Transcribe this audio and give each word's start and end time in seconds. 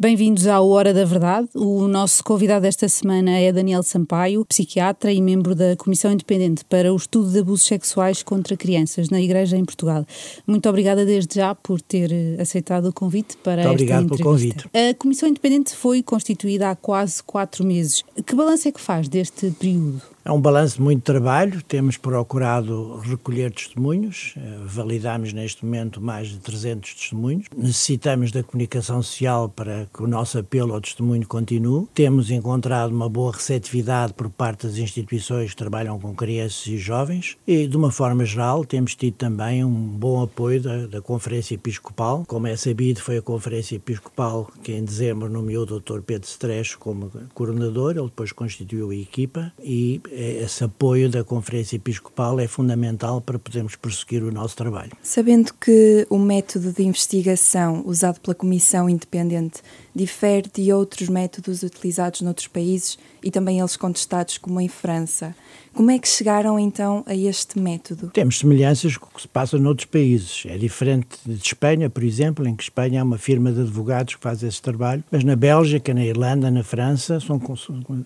Bem-vindos 0.00 0.46
à 0.46 0.60
Hora 0.60 0.94
da 0.94 1.04
Verdade. 1.04 1.48
O 1.56 1.88
nosso 1.88 2.22
convidado 2.22 2.64
esta 2.64 2.88
semana 2.88 3.32
é 3.36 3.50
Daniel 3.52 3.82
Sampaio, 3.82 4.44
psiquiatra 4.44 5.12
e 5.12 5.20
membro 5.20 5.56
da 5.56 5.74
Comissão 5.74 6.12
Independente 6.12 6.64
para 6.64 6.92
o 6.92 6.96
Estudo 6.96 7.32
de 7.32 7.40
Abusos 7.40 7.66
Sexuais 7.66 8.22
contra 8.22 8.56
Crianças 8.56 9.10
na 9.10 9.20
Igreja 9.20 9.56
em 9.56 9.64
Portugal. 9.64 10.06
Muito 10.46 10.68
obrigada 10.68 11.04
desde 11.04 11.34
já 11.34 11.52
por 11.52 11.80
ter 11.80 12.12
eh, 12.12 12.40
aceitado 12.40 12.86
o 12.90 12.92
convite 12.92 13.36
para 13.38 13.54
Muito 13.56 13.60
esta 13.62 13.72
obrigado 13.72 14.04
entrevista. 14.04 14.22
pelo 14.22 14.34
convite. 14.36 14.70
A 14.72 14.94
Comissão 14.94 15.28
Independente 15.28 15.74
foi 15.74 16.00
constituída 16.00 16.70
há 16.70 16.76
quase 16.76 17.20
quatro 17.20 17.66
meses. 17.66 18.04
Que 18.24 18.36
balanço 18.36 18.68
é 18.68 18.70
que 18.70 18.80
faz 18.80 19.08
deste 19.08 19.50
período? 19.50 20.00
É 20.24 20.30
um 20.30 20.40
balanço 20.40 20.76
de 20.76 20.82
muito 20.82 21.02
trabalho, 21.02 21.62
temos 21.62 21.96
procurado 21.96 22.98
recolher 22.98 23.50
testemunhos, 23.50 24.34
eh, 24.36 24.58
validamos 24.66 25.32
neste 25.32 25.64
momento 25.64 26.00
mais 26.00 26.28
de 26.28 26.38
300 26.38 26.94
testemunhos. 26.94 27.46
Necessitamos 27.56 28.30
da 28.30 28.42
comunicação 28.42 29.02
social 29.02 29.48
para 29.48 29.88
que 29.92 30.02
o 30.02 30.06
nosso 30.06 30.38
apelo 30.38 30.74
ao 30.74 30.80
testemunho 30.80 31.26
continue. 31.26 31.86
Temos 31.94 32.30
encontrado 32.30 32.90
uma 32.90 33.08
boa 33.08 33.32
receptividade 33.32 34.12
por 34.12 34.28
parte 34.28 34.66
das 34.66 34.76
instituições 34.76 35.50
que 35.50 35.56
trabalham 35.56 35.98
com 35.98 36.14
crianças 36.14 36.66
e 36.66 36.76
jovens 36.76 37.36
e, 37.46 37.66
de 37.66 37.76
uma 37.76 37.90
forma 37.90 38.24
geral, 38.24 38.64
temos 38.64 38.94
tido 38.94 39.14
também 39.14 39.64
um 39.64 39.70
bom 39.70 40.22
apoio 40.22 40.60
da, 40.60 40.86
da 40.86 41.00
Conferência 41.00 41.54
Episcopal. 41.54 42.24
Como 42.26 42.46
é 42.46 42.56
sabido, 42.56 43.00
foi 43.00 43.16
a 43.18 43.22
Conferência 43.22 43.76
Episcopal 43.76 44.50
que 44.62 44.72
em 44.72 44.84
dezembro 44.84 45.30
nomeou 45.30 45.62
o 45.62 45.80
Dr. 45.80 46.00
Pedro 46.00 46.28
Strecho 46.28 46.78
como 46.78 47.10
coordenador, 47.32 47.92
ele 47.92 48.06
depois 48.06 48.32
constituiu 48.32 48.90
a 48.90 48.94
equipa 48.94 49.52
e 49.62 50.00
esse 50.18 50.64
apoio 50.64 51.08
da 51.08 51.22
Conferência 51.22 51.76
Episcopal 51.76 52.40
é 52.40 52.48
fundamental 52.48 53.20
para 53.20 53.38
podermos 53.38 53.76
prosseguir 53.76 54.24
o 54.24 54.32
nosso 54.32 54.56
trabalho. 54.56 54.92
Sabendo 55.02 55.52
que 55.54 56.06
o 56.10 56.18
método 56.18 56.72
de 56.72 56.82
investigação 56.82 57.82
usado 57.86 58.20
pela 58.20 58.34
Comissão 58.34 58.88
Independente 58.88 59.62
difere 59.98 60.48
de 60.54 60.72
outros 60.72 61.08
métodos 61.08 61.62
utilizados 61.62 62.20
noutros 62.20 62.46
países 62.46 62.98
e 63.22 63.30
também 63.30 63.58
eles 63.58 63.76
contestados, 63.76 64.38
como 64.38 64.60
em 64.60 64.68
França, 64.68 65.34
como 65.74 65.90
é 65.90 65.98
que 65.98 66.08
chegaram 66.08 66.58
então 66.58 67.04
a 67.06 67.14
este 67.14 67.58
método? 67.58 68.10
Temos 68.10 68.38
semelhanças 68.38 68.96
com 68.96 69.06
o 69.06 69.10
que 69.10 69.22
se 69.22 69.28
passa 69.28 69.58
noutros 69.58 69.86
países. 69.86 70.44
É 70.46 70.56
diferente 70.56 71.06
de 71.24 71.34
Espanha, 71.34 71.90
por 71.90 72.02
exemplo, 72.02 72.46
em 72.48 72.54
que 72.54 72.62
Espanha 72.62 73.00
é 73.00 73.02
uma 73.02 73.18
firma 73.18 73.52
de 73.52 73.60
advogados 73.60 74.14
que 74.14 74.20
faz 74.20 74.42
esse 74.42 74.60
trabalho, 74.60 75.04
mas 75.10 75.22
na 75.22 75.36
Bélgica, 75.36 75.92
na 75.92 76.04
Irlanda, 76.04 76.50
na 76.50 76.64
França, 76.64 77.20
são, 77.20 77.40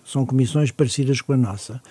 são 0.05 0.25
comissões 0.25 0.71
parecidas 0.71 1.21
com 1.21 1.33
a 1.33 1.37
nossa. 1.37 1.81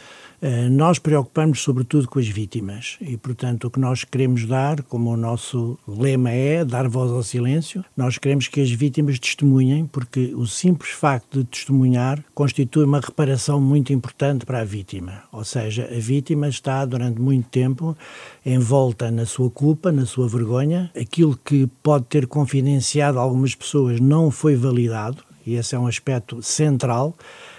Uh, 0.42 0.68
nós 0.68 0.98
preocupamos 0.98 1.60
sobretudo 1.62 2.08
com 2.08 2.18
as 2.18 2.26
vítimas 2.26 2.96
e, 3.00 3.16
portanto, 3.16 3.68
o 3.68 3.70
que 3.70 3.78
nós 3.78 4.02
queremos 4.02 4.44
dar, 4.44 4.82
como 4.82 5.12
o 5.12 5.16
nosso 5.16 5.78
lema 5.86 6.32
é, 6.32 6.64
dar 6.64 6.88
voz 6.88 7.12
ao 7.12 7.22
silêncio, 7.22 7.84
nós 7.96 8.18
queremos 8.18 8.48
que 8.48 8.60
as 8.60 8.68
vítimas 8.68 9.20
testemunhem, 9.20 9.86
porque 9.86 10.34
o 10.34 10.44
simples 10.44 10.90
facto 10.90 11.38
de 11.38 11.44
testemunhar 11.44 12.24
constitui 12.34 12.82
uma 12.82 12.98
reparação 12.98 13.60
muito 13.60 13.92
importante 13.92 14.44
para 14.44 14.62
a 14.62 14.64
vítima. 14.64 15.22
Ou 15.30 15.44
seja, 15.44 15.88
a 15.88 16.00
vítima 16.00 16.48
está 16.48 16.84
durante 16.84 17.20
muito 17.20 17.48
tempo 17.48 17.96
envolta 18.44 19.12
na 19.12 19.24
sua 19.24 19.48
culpa, 19.48 19.92
na 19.92 20.06
sua 20.06 20.26
vergonha. 20.26 20.90
Aquilo 21.00 21.38
que 21.44 21.68
pode 21.84 22.06
ter 22.06 22.26
confidenciado 22.26 23.20
algumas 23.20 23.54
pessoas 23.54 24.00
não 24.00 24.28
foi 24.28 24.56
validado, 24.56 25.22
e 25.46 25.54
esse 25.54 25.76
é 25.76 25.78
um 25.78 25.86
aspecto 25.86 26.42
central 26.42 27.14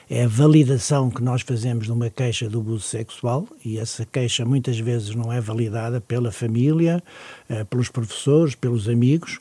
é 0.10 0.24
a 0.24 0.28
validação 0.28 1.10
que 1.10 1.24
nós 1.24 1.42
fazemos 1.42 1.86
de 1.86 1.92
uma 1.92 2.10
queixa 2.10 2.48
de 2.48 2.56
abuso 2.56 2.82
sexual 2.84 3.48
e 3.64 3.78
essa 3.78 4.06
queixa 4.06 4.44
muitas 4.46 4.80
vezes 4.80 5.16
não 5.16 5.32
é 5.32 5.40
validada 5.40 6.02
pela 6.02 6.32
família, 6.32 7.02
pelos 7.70 7.90
professores, 7.90 8.56
pelos 8.56 8.90
amigos 8.90 9.40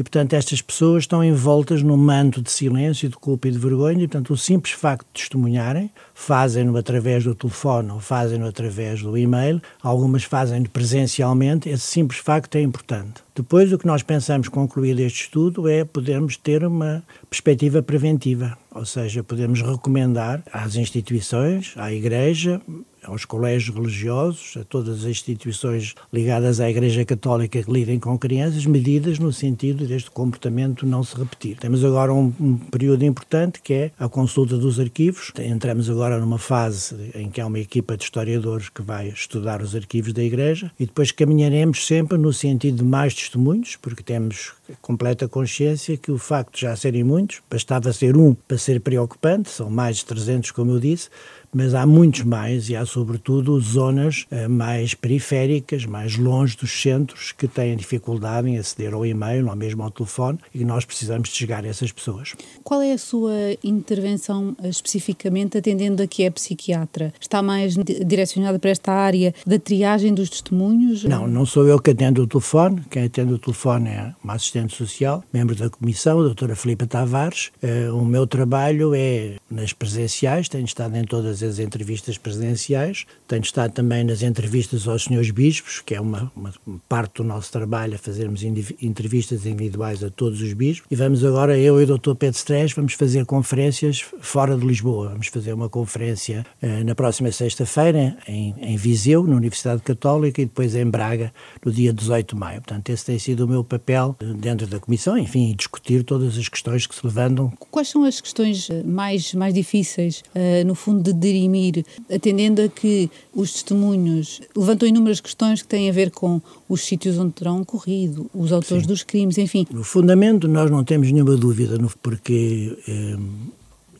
e, 0.00 0.02
portanto, 0.02 0.32
estas 0.32 0.62
pessoas 0.62 1.02
estão 1.02 1.22
envoltas 1.22 1.82
num 1.82 1.96
manto 1.98 2.40
de 2.40 2.50
silêncio, 2.50 3.06
de 3.06 3.16
culpa 3.16 3.48
e 3.48 3.50
de 3.50 3.58
vergonha 3.58 4.04
e, 4.04 4.08
portanto, 4.08 4.32
o 4.32 4.36
simples 4.36 4.72
facto 4.72 5.06
de 5.12 5.20
testemunharem, 5.20 5.90
fazem-no 6.14 6.74
através 6.78 7.24
do 7.24 7.34
telefone 7.34 7.90
ou 7.90 8.00
fazem-no 8.00 8.46
através 8.46 9.02
do 9.02 9.18
e-mail, 9.18 9.60
algumas 9.82 10.24
fazem-no 10.24 10.70
presencialmente, 10.70 11.68
esse 11.68 11.84
simples 11.84 12.18
facto 12.18 12.56
é 12.56 12.62
importante. 12.62 13.22
Depois, 13.34 13.70
o 13.74 13.78
que 13.78 13.86
nós 13.86 14.02
pensamos 14.02 14.48
concluir 14.48 14.96
deste 14.96 15.24
estudo 15.24 15.68
é 15.68 15.84
podermos 15.84 16.34
ter 16.34 16.64
uma 16.64 17.02
perspectiva 17.28 17.82
preventiva, 17.82 18.56
ou 18.74 18.86
seja, 18.86 19.22
podemos 19.22 19.60
recomendar 19.60 20.42
às 20.50 20.76
instituições, 20.76 21.74
à 21.76 21.92
Igreja, 21.92 22.58
aos 23.04 23.24
colégios 23.24 23.74
religiosos, 23.74 24.56
a 24.60 24.64
todas 24.64 25.00
as 25.00 25.04
instituições 25.04 25.94
ligadas 26.12 26.60
à 26.60 26.70
Igreja 26.70 27.04
Católica 27.04 27.62
que 27.62 27.70
lidem 27.70 27.98
com 27.98 28.18
crianças, 28.18 28.66
medidas 28.66 29.18
no 29.18 29.32
sentido 29.32 29.86
deste 29.86 30.10
comportamento 30.10 30.86
não 30.86 31.02
se 31.02 31.16
repetir. 31.16 31.56
Temos 31.56 31.84
agora 31.84 32.12
um, 32.12 32.32
um, 32.40 32.56
período 32.56 33.04
importante 33.04 33.60
que 33.62 33.72
é 33.72 33.90
a 33.98 34.08
consulta 34.08 34.56
dos 34.56 34.78
arquivos. 34.78 35.32
Entramos 35.38 35.88
agora 35.88 36.18
numa 36.18 36.38
fase 36.38 37.10
em 37.14 37.30
que 37.30 37.40
há 37.40 37.46
uma 37.46 37.58
equipa 37.58 37.96
de 37.96 38.04
historiadores 38.04 38.68
que 38.68 38.82
vai 38.82 39.08
estudar 39.08 39.62
os 39.62 39.74
arquivos 39.74 40.12
da 40.12 40.22
Igreja 40.22 40.70
e 40.78 40.86
depois 40.86 41.10
caminharemos 41.10 41.86
sempre 41.86 42.18
no 42.18 42.32
sentido 42.32 42.78
de 42.78 42.84
mais 42.84 43.14
testemunhos, 43.14 43.76
porque 43.76 44.02
temos 44.02 44.52
completa 44.80 45.28
consciência 45.28 45.96
que 45.96 46.12
o 46.12 46.18
facto 46.18 46.54
de 46.54 46.62
já 46.62 46.76
serem 46.76 47.04
muitos, 47.04 47.40
bastava 47.50 47.92
ser 47.92 48.16
um 48.16 48.34
para 48.34 48.58
ser 48.58 48.80
preocupante, 48.80 49.50
são 49.50 49.70
mais 49.70 49.98
de 49.98 50.06
300, 50.06 50.50
como 50.50 50.72
eu 50.72 50.80
disse, 50.80 51.08
mas 51.52 51.74
há 51.74 51.86
muitos 51.86 52.22
mais 52.22 52.68
e 52.68 52.76
há 52.76 52.86
sobretudo 52.86 53.58
zonas 53.60 54.26
uh, 54.30 54.48
mais 54.48 54.94
periféricas, 54.94 55.84
mais 55.84 56.16
longe 56.16 56.56
dos 56.56 56.70
centros 56.70 57.32
que 57.32 57.48
têm 57.48 57.76
dificuldade 57.76 58.48
em 58.48 58.58
aceder 58.58 58.94
ao 58.94 59.04
e-mail 59.04 59.48
ou 59.48 59.56
mesmo 59.56 59.82
ao 59.82 59.90
telefone 59.90 60.38
e 60.54 60.64
nós 60.64 60.84
precisamos 60.84 61.28
de 61.28 61.34
chegar 61.34 61.64
a 61.64 61.68
essas 61.68 61.92
pessoas. 61.92 62.34
Qual 62.62 62.80
é 62.80 62.92
a 62.92 62.98
sua 62.98 63.32
intervenção 63.62 64.56
uh, 64.58 64.66
especificamente 64.66 65.58
atendendo 65.58 66.02
a 66.02 66.06
que 66.06 66.22
é 66.22 66.30
psiquiatra? 66.30 67.12
Está 67.20 67.42
mais 67.42 67.74
direcionada 67.74 68.58
para 68.58 68.70
esta 68.70 68.92
área 68.92 69.34
da 69.46 69.58
triagem 69.58 70.14
dos 70.14 70.30
testemunhos? 70.30 71.04
Não, 71.04 71.26
não 71.26 71.44
sou 71.44 71.66
eu 71.66 71.80
que 71.80 71.90
atendo 71.90 72.22
o 72.22 72.26
telefone, 72.26 72.82
quem 72.90 73.04
atende 73.04 73.32
o 73.32 73.38
telefone 73.38 73.88
é 73.88 74.14
uma 74.22 74.34
assistente 74.34 74.76
social, 74.76 75.24
membro 75.32 75.54
da 75.54 75.68
comissão, 75.68 76.20
a 76.20 76.22
doutora 76.22 76.54
Filipa 76.54 76.86
Tavares. 76.86 77.50
Uh, 77.62 77.96
o 77.96 78.04
meu 78.04 78.26
trabalho 78.26 78.94
é 78.94 79.36
nas 79.50 79.72
presenciais, 79.72 80.48
tenho 80.48 80.64
estado 80.64 80.96
em 80.96 81.04
todas 81.04 81.39
as 81.42 81.58
entrevistas 81.58 82.18
presidenciais, 82.18 83.06
tenho 83.26 83.42
estado 83.42 83.72
também 83.72 84.04
nas 84.04 84.22
entrevistas 84.22 84.86
aos 84.86 85.04
senhores 85.04 85.30
bispos, 85.30 85.80
que 85.84 85.94
é 85.94 86.00
uma, 86.00 86.30
uma 86.36 86.52
parte 86.88 87.16
do 87.16 87.24
nosso 87.24 87.50
trabalho, 87.52 87.94
a 87.94 87.98
fazermos 87.98 88.42
entrevistas 88.42 89.46
individuais 89.46 90.02
a 90.02 90.10
todos 90.10 90.40
os 90.40 90.52
bispos, 90.52 90.86
e 90.90 90.96
vamos 90.96 91.24
agora, 91.24 91.58
eu 91.58 91.80
e 91.80 91.84
o 91.84 91.98
Dr. 91.98 92.14
Pedro 92.14 92.36
Strés, 92.36 92.72
vamos 92.72 92.94
fazer 92.94 93.24
conferências 93.24 94.04
fora 94.20 94.56
de 94.56 94.66
Lisboa. 94.66 95.10
Vamos 95.10 95.28
fazer 95.28 95.52
uma 95.52 95.68
conferência 95.68 96.44
uh, 96.62 96.84
na 96.84 96.94
próxima 96.94 97.30
sexta-feira 97.32 98.16
em, 98.26 98.54
em 98.60 98.76
Viseu, 98.76 99.24
na 99.24 99.36
Universidade 99.36 99.82
Católica, 99.82 100.40
e 100.40 100.44
depois 100.44 100.74
em 100.74 100.86
Braga, 100.86 101.32
no 101.64 101.72
dia 101.72 101.92
18 101.92 102.34
de 102.34 102.40
maio. 102.40 102.60
Portanto, 102.60 102.90
esse 102.90 103.04
tem 103.04 103.18
sido 103.18 103.44
o 103.44 103.48
meu 103.48 103.64
papel 103.64 104.16
dentro 104.36 104.66
da 104.66 104.78
Comissão, 104.78 105.16
enfim, 105.16 105.54
discutir 105.56 106.04
todas 106.04 106.36
as 106.36 106.48
questões 106.48 106.86
que 106.86 106.94
se 106.94 107.04
levantam. 107.04 107.52
Quais 107.70 107.88
são 107.88 108.04
as 108.04 108.20
questões 108.20 108.68
mais, 108.84 109.34
mais 109.34 109.54
difíceis, 109.54 110.22
uh, 110.34 110.66
no 110.66 110.74
fundo, 110.74 111.02
de 111.02 111.12
dirimir, 111.32 111.84
atendendo 112.12 112.62
a 112.62 112.68
que 112.68 113.10
os 113.34 113.52
testemunhos 113.52 114.40
levantam 114.56 114.88
inúmeras 114.88 115.20
questões 115.20 115.62
que 115.62 115.68
têm 115.68 115.88
a 115.88 115.92
ver 115.92 116.10
com 116.10 116.40
os 116.68 116.82
sítios 116.82 117.18
onde 117.18 117.32
terão 117.32 117.60
ocorrido, 117.60 118.30
os 118.34 118.52
autores 118.52 118.84
Sim. 118.84 118.88
dos 118.88 119.02
crimes, 119.02 119.38
enfim. 119.38 119.66
No 119.70 119.84
fundamento, 119.84 120.48
nós 120.48 120.70
não 120.70 120.84
temos 120.84 121.10
nenhuma 121.10 121.36
dúvida, 121.36 121.78
porque 122.02 122.76
eh, 122.88 123.16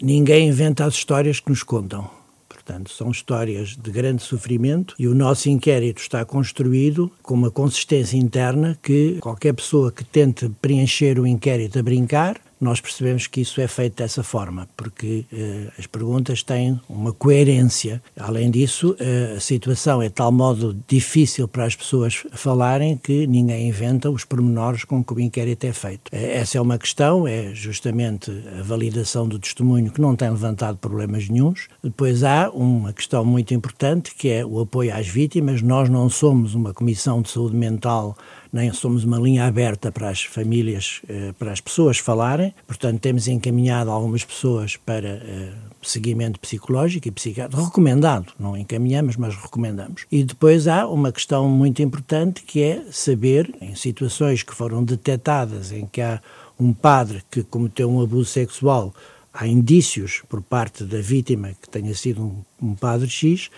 ninguém 0.03 0.49
inventa 0.49 0.85
as 0.85 0.95
histórias 0.95 1.41
que 1.41 1.51
nos 1.51 1.63
contam. 1.63 2.09
Portanto, 2.49 2.91
são 2.91 3.11
histórias 3.11 3.77
de 3.77 3.91
grande 3.91 4.23
sofrimento 4.23 4.95
e 4.99 5.09
o 5.09 5.15
nosso 5.15 5.49
inquérito 5.49 6.01
está 6.01 6.25
construído 6.25 7.11
com 7.23 7.35
uma 7.35 7.51
consistência 7.51 8.17
interna 8.17 8.79
que 8.83 9.19
qualquer 9.21 9.55
pessoa 9.55 9.91
que 9.91 10.05
tente 10.05 10.49
preencher 10.61 11.19
o 11.19 11.27
inquérito 11.27 11.79
a 11.79 11.83
brincar 11.83 12.41
nós 12.61 12.81
percebemos 12.81 13.27
que 13.27 13.41
isso 13.41 13.61
é 13.61 13.67
feito 13.67 13.97
dessa 13.97 14.23
forma, 14.23 14.69
porque 14.77 15.25
eh, 15.33 15.69
as 15.79 15.87
perguntas 15.87 16.43
têm 16.43 16.79
uma 16.89 17.13
coerência. 17.13 18.03
Além 18.19 18.51
disso, 18.51 18.95
eh, 19.01 19.35
a 19.37 19.41
situação 19.41 20.03
é 20.03 20.09
de 20.09 20.15
tal 20.15 20.31
modo 20.31 20.77
difícil 20.87 21.49
para 21.49 21.65
as 21.65 21.75
pessoas 21.75 22.23
falarem 22.33 22.99
que 22.99 23.27
ninguém 23.27 23.69
inventa 23.69 24.11
os 24.11 24.25
pormenores 24.25 24.85
com 24.85 25.03
que 25.03 25.15
o 25.15 25.21
inquérito 25.21 25.65
é 25.65 25.73
feito. 25.73 26.11
Eh, 26.13 26.39
essa 26.39 26.59
é 26.59 26.61
uma 26.61 26.77
questão, 26.77 27.27
é 27.27 27.55
justamente 27.55 28.31
a 28.59 28.63
validação 28.63 29.27
do 29.27 29.39
testemunho 29.39 29.91
que 29.91 30.01
não 30.01 30.15
tem 30.15 30.29
levantado 30.29 30.77
problemas 30.77 31.29
nenhums. 31.29 31.69
Depois 31.83 32.23
há 32.23 32.51
uma 32.51 32.93
questão 32.93 33.25
muito 33.25 33.55
importante 33.55 34.15
que 34.15 34.29
é 34.29 34.45
o 34.45 34.61
apoio 34.61 34.95
às 34.95 35.09
vítimas. 35.09 35.63
Nós 35.63 35.89
não 35.89 36.11
somos 36.11 36.55
uma 36.55 36.75
comissão 36.75 37.23
de 37.23 37.31
saúde 37.31 37.57
mental 37.57 38.17
nem 38.53 38.73
somos 38.73 39.05
uma 39.05 39.19
linha 39.19 39.47
aberta 39.47 39.93
para 39.93 40.09
as 40.09 40.23
famílias, 40.23 41.03
para 41.39 41.53
as 41.53 41.61
pessoas 41.61 41.99
falarem, 41.99 42.55
portanto 42.67 43.01
temos 43.01 43.29
encaminhado 43.29 43.91
algumas 43.91 44.25
pessoas 44.25 44.77
para 44.77 45.23
seguimento 45.83 46.39
psicológico 46.39 47.09
e 47.09 47.11
psiquiátrico, 47.11 47.65
recomendado, 47.65 48.33
não 48.39 48.57
encaminhamos, 48.57 49.17
mas 49.17 49.35
recomendamos. 49.35 50.05
E 50.11 50.23
depois 50.25 50.69
há 50.69 50.87
uma 50.87 51.13
questão 51.13 51.49
muito 51.49 51.81
importante 51.83 52.43
que 52.43 52.63
é 52.63 52.85
saber, 52.91 53.55
em 53.61 53.75
situações 53.75 54.43
que 54.43 54.55
foram 54.55 54.85
detectadas, 54.85 55.73
em 55.73 55.87
que 55.87 56.01
há 56.01 56.21
um 56.59 56.73
padre 56.73 57.23
que 57.31 57.43
cometeu 57.43 57.91
um 57.91 58.03
abuso 58.03 58.31
sexual, 58.31 58.95
há 59.33 59.47
indícios 59.47 60.23
por 60.29 60.43
parte 60.43 60.85
da 60.85 61.01
vítima 61.01 61.53
que 61.61 61.69
tenha 61.69 61.95
sido 61.95 62.23
um, 62.23 62.43
um 62.61 62.75
padre 62.75 63.09
X 63.09 63.51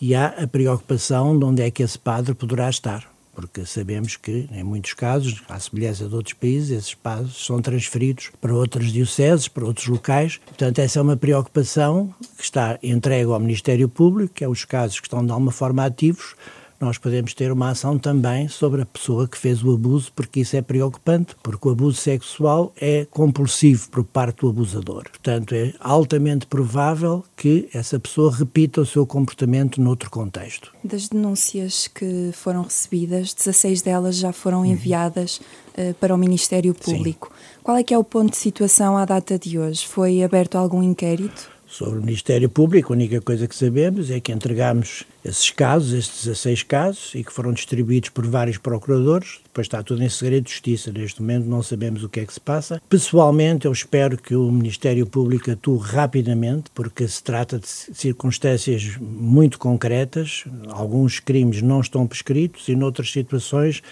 e 0.00 0.14
há 0.14 0.28
a 0.28 0.46
preocupação 0.46 1.38
de 1.38 1.44
onde 1.44 1.62
é 1.62 1.70
que 1.70 1.82
esse 1.82 1.98
padre 1.98 2.34
poderá 2.34 2.70
estar 2.70 3.15
porque 3.36 3.66
sabemos 3.66 4.16
que, 4.16 4.48
em 4.50 4.64
muitos 4.64 4.94
casos, 4.94 5.42
à 5.46 5.60
semelhança 5.60 6.08
de 6.08 6.14
outros 6.14 6.32
países, 6.32 6.70
esses 6.70 6.94
padres 6.94 7.36
são 7.36 7.60
transferidos 7.60 8.30
para 8.40 8.54
outras 8.54 8.86
dioceses, 8.86 9.46
para 9.46 9.66
outros 9.66 9.86
locais. 9.86 10.40
Portanto, 10.46 10.78
essa 10.78 10.98
é 10.98 11.02
uma 11.02 11.18
preocupação 11.18 12.14
que 12.38 12.42
está 12.42 12.78
entregue 12.82 13.30
ao 13.30 13.38
Ministério 13.38 13.90
Público, 13.90 14.32
que 14.32 14.42
é 14.42 14.48
os 14.48 14.64
casos 14.64 15.00
que 15.00 15.06
estão 15.06 15.24
de 15.24 15.30
alguma 15.30 15.52
forma 15.52 15.84
ativos, 15.84 16.34
nós 16.80 16.98
podemos 16.98 17.34
ter 17.34 17.50
uma 17.52 17.70
ação 17.70 17.98
também 17.98 18.48
sobre 18.48 18.82
a 18.82 18.86
pessoa 18.86 19.26
que 19.26 19.38
fez 19.38 19.62
o 19.62 19.74
abuso, 19.74 20.12
porque 20.14 20.40
isso 20.40 20.56
é 20.56 20.62
preocupante, 20.62 21.36
porque 21.42 21.68
o 21.68 21.70
abuso 21.70 22.00
sexual 22.00 22.72
é 22.80 23.06
compulsivo 23.10 23.88
por 23.90 24.04
parte 24.04 24.40
do 24.40 24.50
abusador. 24.50 25.04
Portanto, 25.10 25.54
é 25.54 25.72
altamente 25.80 26.46
provável 26.46 27.24
que 27.36 27.68
essa 27.72 27.98
pessoa 27.98 28.34
repita 28.34 28.80
o 28.80 28.86
seu 28.86 29.06
comportamento 29.06 29.80
noutro 29.80 30.10
contexto. 30.10 30.72
Das 30.82 31.08
denúncias 31.08 31.88
que 31.88 32.30
foram 32.32 32.62
recebidas, 32.62 33.32
16 33.34 33.82
delas 33.82 34.16
já 34.16 34.32
foram 34.32 34.60
uhum. 34.60 34.66
enviadas 34.66 35.40
uh, 35.76 35.94
para 35.94 36.14
o 36.14 36.18
Ministério 36.18 36.74
Público. 36.74 37.32
Sim. 37.32 37.60
Qual 37.62 37.76
é 37.76 37.82
que 37.82 37.94
é 37.94 37.98
o 37.98 38.04
ponto 38.04 38.30
de 38.30 38.36
situação 38.36 38.96
à 38.96 39.04
data 39.04 39.38
de 39.38 39.58
hoje? 39.58 39.86
Foi 39.86 40.22
aberto 40.22 40.56
algum 40.56 40.82
inquérito? 40.82 41.50
Sobre 41.66 41.98
o 41.98 42.02
Ministério 42.02 42.48
Público, 42.48 42.92
a 42.92 42.96
única 42.96 43.20
coisa 43.20 43.48
que 43.48 43.54
sabemos 43.54 44.08
é 44.08 44.20
que 44.20 44.30
entregamos 44.30 45.04
esses 45.28 45.50
casos, 45.50 45.92
esses 45.92 46.24
16 46.24 46.62
casos, 46.62 47.14
e 47.14 47.24
que 47.24 47.32
foram 47.32 47.52
distribuídos 47.52 48.10
por 48.10 48.26
vários 48.26 48.58
procuradores. 48.58 49.40
Depois 49.56 49.68
está 49.68 49.82
tudo 49.82 50.02
em 50.02 50.08
segredo 50.10 50.44
de 50.44 50.50
justiça. 50.50 50.92
Neste 50.92 51.22
momento 51.22 51.46
não 51.46 51.62
sabemos 51.62 52.04
o 52.04 52.10
que 52.10 52.20
é 52.20 52.26
que 52.26 52.34
se 52.34 52.40
passa. 52.40 52.78
Pessoalmente, 52.90 53.64
eu 53.64 53.72
espero 53.72 54.18
que 54.18 54.36
o 54.36 54.52
Ministério 54.52 55.06
Público 55.06 55.50
atue 55.50 55.78
rapidamente, 55.78 56.64
porque 56.74 57.08
se 57.08 57.22
trata 57.22 57.58
de 57.58 57.66
circunstâncias 57.66 58.98
muito 59.00 59.58
concretas. 59.58 60.44
Alguns 60.68 61.20
crimes 61.20 61.62
não 61.62 61.80
estão 61.80 62.06
prescritos 62.06 62.68
e, 62.68 62.76
noutras 62.76 63.10
situações, 63.10 63.82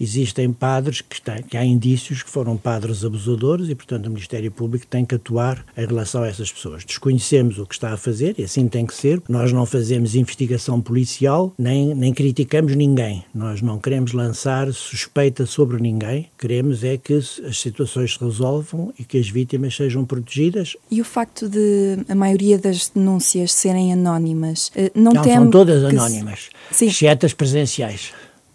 existem 0.00 0.52
padres 0.52 1.00
que, 1.00 1.22
têm, 1.22 1.44
que 1.44 1.56
há 1.56 1.64
indícios 1.64 2.24
que 2.24 2.30
foram 2.30 2.56
padres 2.56 3.04
abusadores 3.04 3.68
e, 3.68 3.76
portanto, 3.76 4.06
o 4.06 4.10
Ministério 4.10 4.50
Público 4.50 4.88
tem 4.88 5.04
que 5.04 5.14
atuar 5.14 5.64
em 5.76 5.86
relação 5.86 6.24
a 6.24 6.26
essas 6.26 6.50
pessoas. 6.50 6.84
Desconhecemos 6.84 7.60
o 7.60 7.66
que 7.66 7.74
está 7.74 7.92
a 7.92 7.96
fazer 7.96 8.34
e 8.38 8.42
assim 8.42 8.66
tem 8.66 8.84
que 8.84 8.94
ser. 8.94 9.22
Nós 9.28 9.52
não 9.52 9.64
fazemos 9.64 10.16
investigação 10.16 10.80
policial, 10.80 11.54
nem, 11.56 11.94
nem 11.94 12.12
criticamos 12.12 12.74
ninguém. 12.74 13.24
Nós 13.32 13.62
não 13.62 13.78
queremos 13.78 14.12
lançar 14.12 14.72
suspeita 15.12 15.44
sobre 15.44 15.80
ninguém. 15.80 16.30
Queremos 16.38 16.82
é 16.82 16.96
que 16.96 17.14
as 17.14 17.58
situações 17.58 18.14
se 18.14 18.24
resolvam 18.24 18.92
e 18.98 19.04
que 19.04 19.18
as 19.18 19.28
vítimas 19.28 19.76
sejam 19.76 20.04
protegidas. 20.06 20.74
E 20.90 21.00
o 21.00 21.04
facto 21.04 21.48
de 21.48 21.98
a 22.08 22.14
maioria 22.14 22.58
das 22.58 22.88
denúncias 22.88 23.52
serem 23.52 23.92
anónimas, 23.92 24.72
eh, 24.74 24.90
não, 24.94 25.12
não 25.12 25.22
tem 25.22 25.34
são 25.34 25.50
todas 25.50 25.84
anónimas, 25.84 26.48
se... 26.70 26.86
exceto 26.86 27.26
as 27.26 27.34
presenciais 27.34 28.12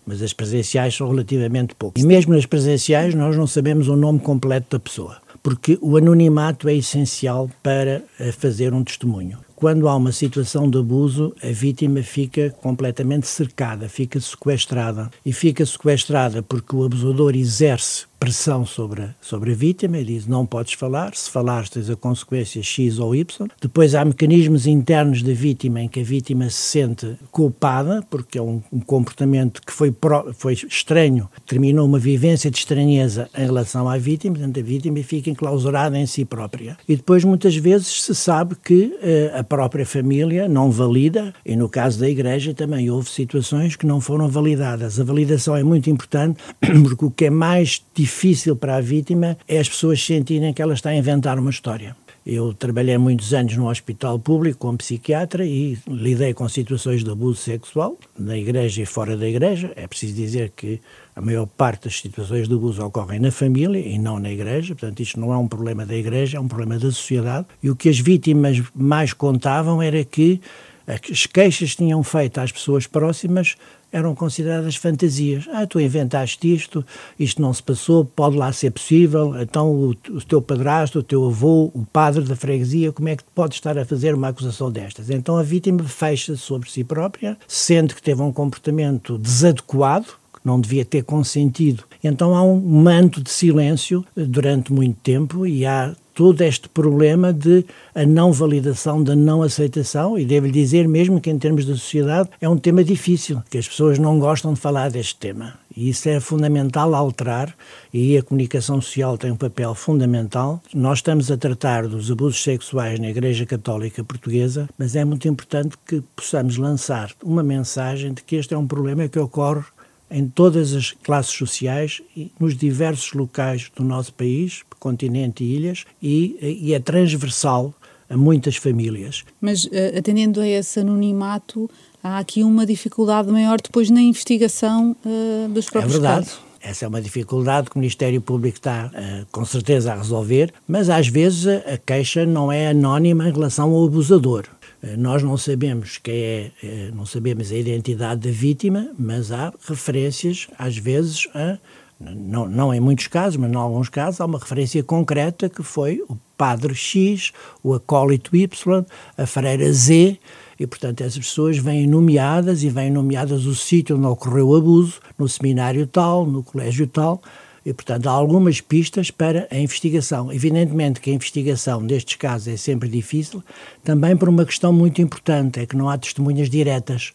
mas 0.10 0.22
as 0.22 0.32
presenciais 0.32 0.96
são 0.96 1.10
relativamente 1.10 1.76
poucas. 1.76 2.02
E 2.02 2.08
mesmo 2.08 2.34
nas 2.34 2.46
presenciais 2.46 3.14
nós 3.14 3.36
não 3.36 3.46
sabemos 3.46 3.90
o 3.90 3.96
nome 3.98 4.20
completo 4.20 4.68
da 4.72 4.80
pessoa, 4.80 5.18
porque 5.44 5.78
o 5.82 5.98
anonimato 5.98 6.70
é 6.70 6.76
essencial 6.76 7.52
para 7.62 8.02
eh, 8.18 8.32
fazer 8.32 8.74
um 8.74 8.86
testemunho 8.86 9.38
quando 9.58 9.90
há 9.90 9.96
uma 9.96 10.12
situação 10.12 10.70
de 10.70 10.78
abuso, 10.78 11.34
a 11.42 11.48
vítima 11.48 12.04
fica 12.04 12.52
completamente 12.62 13.26
cercada, 13.26 13.90
fica 13.90 14.20
sequestrada. 14.20 15.10
E 15.26 15.34
fica 15.34 15.66
sequestrada 15.66 16.44
porque 16.44 16.76
o 16.76 16.84
abusador 16.84 17.36
exerce 17.36 18.06
pressão 18.20 18.66
sobre 18.66 19.04
a, 19.04 19.10
sobre 19.22 19.52
a 19.52 19.56
vítima 19.56 19.98
e 19.98 20.04
diz 20.04 20.28
não 20.28 20.46
podes 20.46 20.74
falar, 20.74 21.16
se 21.16 21.30
falares 21.30 21.70
tens 21.70 21.90
a 21.90 21.96
consequência 21.96 22.62
X 22.62 23.00
ou 23.00 23.16
Y. 23.16 23.48
Depois 23.62 23.96
há 23.96 24.04
mecanismos 24.04 24.68
internos 24.68 25.22
da 25.22 25.34
vítima 25.34 25.82
em 25.82 25.88
que 25.88 26.00
a 26.00 26.04
vítima 26.04 26.50
se 26.50 26.58
sente 26.58 27.18
culpada 27.32 28.04
porque 28.10 28.38
é 28.38 28.42
um, 28.42 28.62
um 28.72 28.80
comportamento 28.80 29.62
que 29.62 29.72
foi, 29.72 29.92
pro, 29.92 30.34
foi 30.34 30.54
estranho, 30.54 31.30
terminou 31.46 31.86
uma 31.86 32.00
vivência 32.00 32.50
de 32.50 32.58
estranheza 32.58 33.30
em 33.38 33.46
relação 33.46 33.88
à 33.88 33.98
vítima, 33.98 34.36
portanto 34.36 34.60
a 34.60 34.64
vítima 34.64 34.98
fica 35.04 35.30
enclausurada 35.30 35.98
em 35.98 36.06
si 36.06 36.26
própria. 36.26 36.78
E 36.88 36.96
depois 36.96 37.24
muitas 37.24 37.56
vezes 37.56 38.04
se 38.04 38.16
sabe 38.16 38.56
que 38.56 38.86
uh, 38.86 39.40
a 39.40 39.44
própria 39.44 39.86
família 39.86 40.48
não 40.48 40.72
valida 40.72 41.34
e 41.46 41.56
no 41.56 41.70
caso 41.70 42.00
da 42.00 42.10
igreja 42.10 42.54
também 42.54 42.90
houve 42.90 43.10
situações 43.10 43.76
que 43.76 43.86
não 43.86 44.02
foram 44.02 44.28
validadas. 44.28 45.00
A 45.00 45.04
validação 45.04 45.56
é 45.56 45.64
muito 45.64 45.90
importante 45.90 46.42
porque 46.84 47.06
o 47.06 47.12
que 47.12 47.26
é 47.26 47.30
mais 47.30 47.82
difícil 47.94 48.07
difícil 48.08 48.56
para 48.56 48.78
a 48.78 48.82
vítima 48.82 49.38
é 49.46 49.60
as 49.60 49.68
pessoas 49.68 50.02
sentirem 50.02 50.54
que 50.54 50.62
ela 50.62 50.74
está 50.74 50.92
a 50.92 50.96
inventar 50.96 51.38
uma 51.38 51.50
história. 51.50 51.94
Eu 52.26 52.54
trabalhei 52.54 52.98
muitos 52.98 53.34
anos 53.34 53.56
no 53.56 53.70
hospital 53.70 54.18
público 54.18 54.60
como 54.60 54.78
psiquiatra 54.78 55.46
e 55.46 55.78
lidei 55.88 56.34
com 56.34 56.48
situações 56.48 57.04
de 57.04 57.10
abuso 57.10 57.42
sexual, 57.42 57.98
na 58.18 58.38
igreja 58.38 58.82
e 58.82 58.86
fora 58.86 59.16
da 59.16 59.28
igreja. 59.28 59.72
É 59.76 59.88
preciso 59.88 60.14
dizer 60.14 60.52
que 60.56 60.82
a 61.16 61.22
maior 61.22 61.46
parte 61.46 61.86
das 61.86 62.00
situações 62.00 62.48
de 62.48 62.54
abuso 62.54 62.84
ocorrem 62.84 63.20
na 63.20 63.32
família 63.32 63.80
e 63.80 63.98
não 63.98 64.20
na 64.20 64.30
igreja, 64.30 64.74
portanto, 64.76 65.00
isto 65.02 65.20
não 65.20 65.34
é 65.34 65.38
um 65.38 65.48
problema 65.48 65.86
da 65.86 65.96
igreja, 65.96 66.38
é 66.38 66.40
um 66.40 66.48
problema 66.48 66.76
da 66.76 66.92
sociedade. 66.92 67.46
E 67.62 67.70
o 67.70 67.76
que 67.76 67.90
as 67.90 68.00
vítimas 68.00 68.62
mais 68.76 69.14
contavam 69.14 69.82
era 69.82 70.04
que 70.04 70.42
as 70.88 71.26
queixas 71.26 71.76
tinham 71.76 72.02
feito 72.02 72.40
às 72.40 72.52
pessoas 72.52 72.88
próximas 72.88 73.58
eram 73.92 74.14
consideradas 74.14 74.76
fantasias. 74.76 75.48
Ah, 75.52 75.66
tu 75.66 75.80
inventaste 75.80 76.54
isto, 76.54 76.86
isto 77.20 77.42
não 77.42 77.54
se 77.54 77.64
passou, 77.64 78.06
pode 78.06 78.36
lá 78.36 78.52
ser 78.52 78.72
possível, 78.72 79.40
então 79.42 79.72
o, 79.72 79.90
o 79.90 80.22
teu 80.22 80.42
padrasto, 80.42 81.00
o 81.00 81.04
teu 81.04 81.26
avô, 81.26 81.72
o 81.74 81.86
padre 81.92 82.24
da 82.24 82.36
freguesia, 82.36 82.92
como 82.92 83.10
é 83.10 83.16
que 83.16 83.24
pode 83.36 83.56
estar 83.56 83.78
a 83.78 83.86
fazer 83.86 84.14
uma 84.14 84.30
acusação 84.30 84.72
destas? 84.72 85.10
Então 85.10 85.38
a 85.38 85.44
vítima 85.44 85.84
fecha 85.84 86.36
sobre 86.36 86.70
si 86.70 86.84
própria, 86.84 87.38
sente 87.48 87.96
que 87.96 88.02
teve 88.02 88.22
um 88.22 88.32
comportamento 88.32 89.18
desadequado, 89.18 90.08
que 90.34 90.46
não 90.46 90.60
devia 90.60 90.84
ter 90.84 91.04
consentido. 91.04 91.84
Então 92.04 92.36
há 92.36 92.44
um 92.44 92.60
manto 92.60 93.22
de 93.22 93.30
silêncio 93.30 94.06
durante 94.16 94.74
muito 94.74 94.98
tempo 95.02 95.46
e 95.46 95.66
há 95.66 95.96
todo 96.18 96.42
este 96.42 96.68
problema 96.68 97.32
de 97.32 97.64
a 97.94 98.04
não 98.04 98.34
validação, 98.34 99.04
da 99.04 99.16
não 99.16 99.44
aceitação, 99.44 100.18
e 100.18 100.26
devo-lhe 100.26 100.52
dizer 100.52 100.88
mesmo 100.88 101.22
que 101.22 101.30
em 101.30 101.38
termos 101.38 101.64
da 101.64 101.74
sociedade 101.74 102.28
é 102.42 102.50
um 102.50 102.58
tema 102.58 102.84
difícil, 102.84 103.44
que 103.52 103.58
as 103.60 103.68
pessoas 103.68 104.00
não 104.00 104.18
gostam 104.18 104.52
de 104.56 104.60
falar 104.60 104.90
deste 104.90 105.16
tema. 105.16 105.54
E 105.76 105.90
isso 105.90 106.10
é 106.10 106.20
fundamental 106.20 106.96
alterar, 106.96 107.56
e 107.94 108.18
a 108.18 108.24
comunicação 108.24 108.82
social 108.82 109.16
tem 109.16 109.30
um 109.30 109.36
papel 109.36 109.76
fundamental. 109.76 110.60
Nós 110.74 110.98
estamos 110.98 111.30
a 111.30 111.38
tratar 111.38 111.88
dos 111.88 112.10
abusos 112.10 112.42
sexuais 112.42 113.00
na 113.00 113.10
Igreja 113.10 113.46
Católica 113.46 114.04
Portuguesa, 114.04 114.68
mas 114.76 114.96
é 114.96 115.06
muito 115.06 115.28
importante 115.28 115.78
que 115.86 116.02
possamos 116.16 116.58
lançar 116.58 117.12
uma 117.24 117.44
mensagem 117.44 118.12
de 118.12 118.24
que 118.24 118.38
este 118.38 118.56
é 118.56 118.58
um 118.58 118.66
problema 118.66 119.08
que 119.08 119.20
ocorre 119.20 119.66
em 120.10 120.28
todas 120.28 120.74
as 120.74 120.92
classes 120.92 121.32
sociais 121.32 122.02
e 122.16 122.32
nos 122.40 122.56
diversos 122.56 123.14
locais 123.14 123.72
do 123.76 123.84
nosso 123.84 124.14
país, 124.14 124.64
continente 124.80 125.44
e 125.44 125.56
ilhas, 125.56 125.86
e, 126.02 126.38
e 126.62 126.74
é 126.74 126.80
transversal 126.80 127.74
a 128.10 128.16
muitas 128.16 128.56
famílias. 128.56 129.26
Mas 129.42 129.68
eh, 129.72 129.98
atendendo 129.98 130.40
a 130.40 130.48
esse 130.48 130.80
anonimato, 130.80 131.70
há 132.02 132.20
aqui 132.20 132.44
uma 132.44 132.66
dificuldade 132.66 133.30
maior 133.30 133.60
depois 133.62 133.90
na 133.90 134.02
investigação 134.02 134.96
uh, 135.06 135.50
dos 135.50 135.70
próprios 135.70 135.96
é 135.96 136.00
verdade. 136.00 136.26
casos. 136.26 136.48
Essa 136.62 136.86
é 136.86 136.88
uma 136.88 137.02
dificuldade 137.02 137.70
que 137.70 137.76
o 137.76 137.80
Ministério 137.80 138.22
Público 138.22 138.58
está 138.58 138.88
uh, 138.88 139.26
com 139.32 139.46
certeza 139.46 139.94
a 139.94 139.96
resolver, 139.96 140.54
mas 140.68 140.90
às 140.90 141.08
vezes 141.08 141.48
a 141.48 141.78
queixa 141.78 142.26
não 142.26 142.52
é 142.52 142.70
anónima 142.70 143.28
em 143.28 143.32
relação 143.32 143.72
ao 143.74 143.86
abusador. 143.86 144.46
Eh, 144.88 144.96
nós 144.96 145.22
não 145.22 145.38
sabemos 145.38 145.98
quem 145.98 146.16
é, 146.16 146.52
eh, 146.64 146.92
não 146.94 147.06
sabemos 147.06 147.52
a 147.52 147.56
identidade 147.56 148.22
da 148.22 148.34
vítima, 148.34 148.90
mas 148.98 149.32
há 149.32 149.54
referências, 149.68 150.48
às 150.58 150.78
vezes, 150.78 151.28
a, 151.34 151.58
não, 152.00 152.48
não 152.48 152.74
em 152.74 152.80
muitos 152.80 153.08
casos, 153.08 153.38
mas 153.38 153.52
em 153.52 153.56
alguns 153.56 153.90
casos, 153.90 154.22
há 154.22 154.26
uma 154.26 154.40
referência 154.40 154.82
concreta 154.84 155.50
que 155.50 155.64
foi 155.64 156.02
o 156.08 156.18
padre 156.38 156.74
X, 156.74 157.34
o 157.64 157.74
acólito 157.74 158.36
Y, 158.36 158.86
a 159.18 159.26
freira 159.26 159.72
Z, 159.74 160.18
e, 160.60 160.66
portanto, 160.66 161.02
essas 161.02 161.20
pessoas 161.20 161.58
vêm 161.58 161.86
nomeadas 161.86 162.64
e 162.64 162.70
vêm 162.70 162.90
nomeadas 162.90 163.46
o 163.46 163.56
sítio 163.56 163.98
onde 163.98 164.08
ocorreu 164.08 164.50
o 164.50 164.56
abuso, 164.56 165.00
no 165.18 165.28
seminário 165.28 165.86
tal, 165.86 166.26
no 166.26 166.44
colégio 166.44 166.88
tal, 166.88 167.22
e, 167.68 167.74
portanto, 167.74 168.08
há 168.08 168.14
algumas 168.14 168.62
pistas 168.62 169.12
para 169.12 169.46
a 169.52 169.58
investigação. 169.58 170.32
Evidentemente 170.32 171.02
que 171.02 171.10
a 171.10 171.14
investigação 171.14 171.86
destes 171.86 172.16
casos 172.16 172.48
é 172.48 172.56
sempre 172.56 172.88
difícil, 172.88 173.44
também 173.84 174.16
por 174.16 174.30
uma 174.30 174.46
questão 174.46 174.72
muito 174.72 175.02
importante, 175.02 175.60
é 175.60 175.66
que 175.66 175.76
não 175.76 175.90
há 175.90 175.98
testemunhas 175.98 176.50
diretas, 176.50 177.12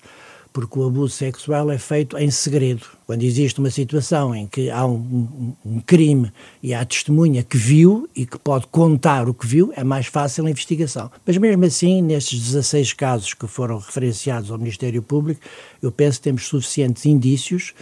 porque 0.52 0.78
o 0.78 0.86
abuso 0.86 1.14
sexual 1.14 1.70
é 1.70 1.78
feito 1.78 2.18
em 2.18 2.30
segredo. 2.30 2.84
Quando 3.06 3.22
existe 3.22 3.60
uma 3.60 3.70
situação 3.70 4.34
em 4.34 4.46
que 4.46 4.68
há 4.68 4.84
um, 4.84 4.92
um, 4.92 5.76
um 5.76 5.80
crime 5.80 6.30
e 6.62 6.74
há 6.74 6.84
testemunha 6.84 7.42
que 7.42 7.56
viu 7.56 8.06
e 8.14 8.26
que 8.26 8.38
pode 8.38 8.66
contar 8.66 9.30
o 9.30 9.32
que 9.32 9.46
viu, 9.46 9.72
é 9.74 9.82
mais 9.82 10.04
fácil 10.04 10.44
a 10.44 10.50
investigação. 10.50 11.10
Mas 11.24 11.38
mesmo 11.38 11.64
assim, 11.64 12.02
nestes 12.02 12.38
16 12.38 12.92
casos 12.92 13.32
que 13.32 13.46
foram 13.46 13.78
referenciados 13.78 14.50
ao 14.50 14.58
Ministério 14.58 15.00
Público, 15.00 15.40
eu 15.80 15.90
penso 15.90 16.18
que 16.18 16.24
temos 16.24 16.46
suficientes 16.46 17.06
indícios 17.06 17.72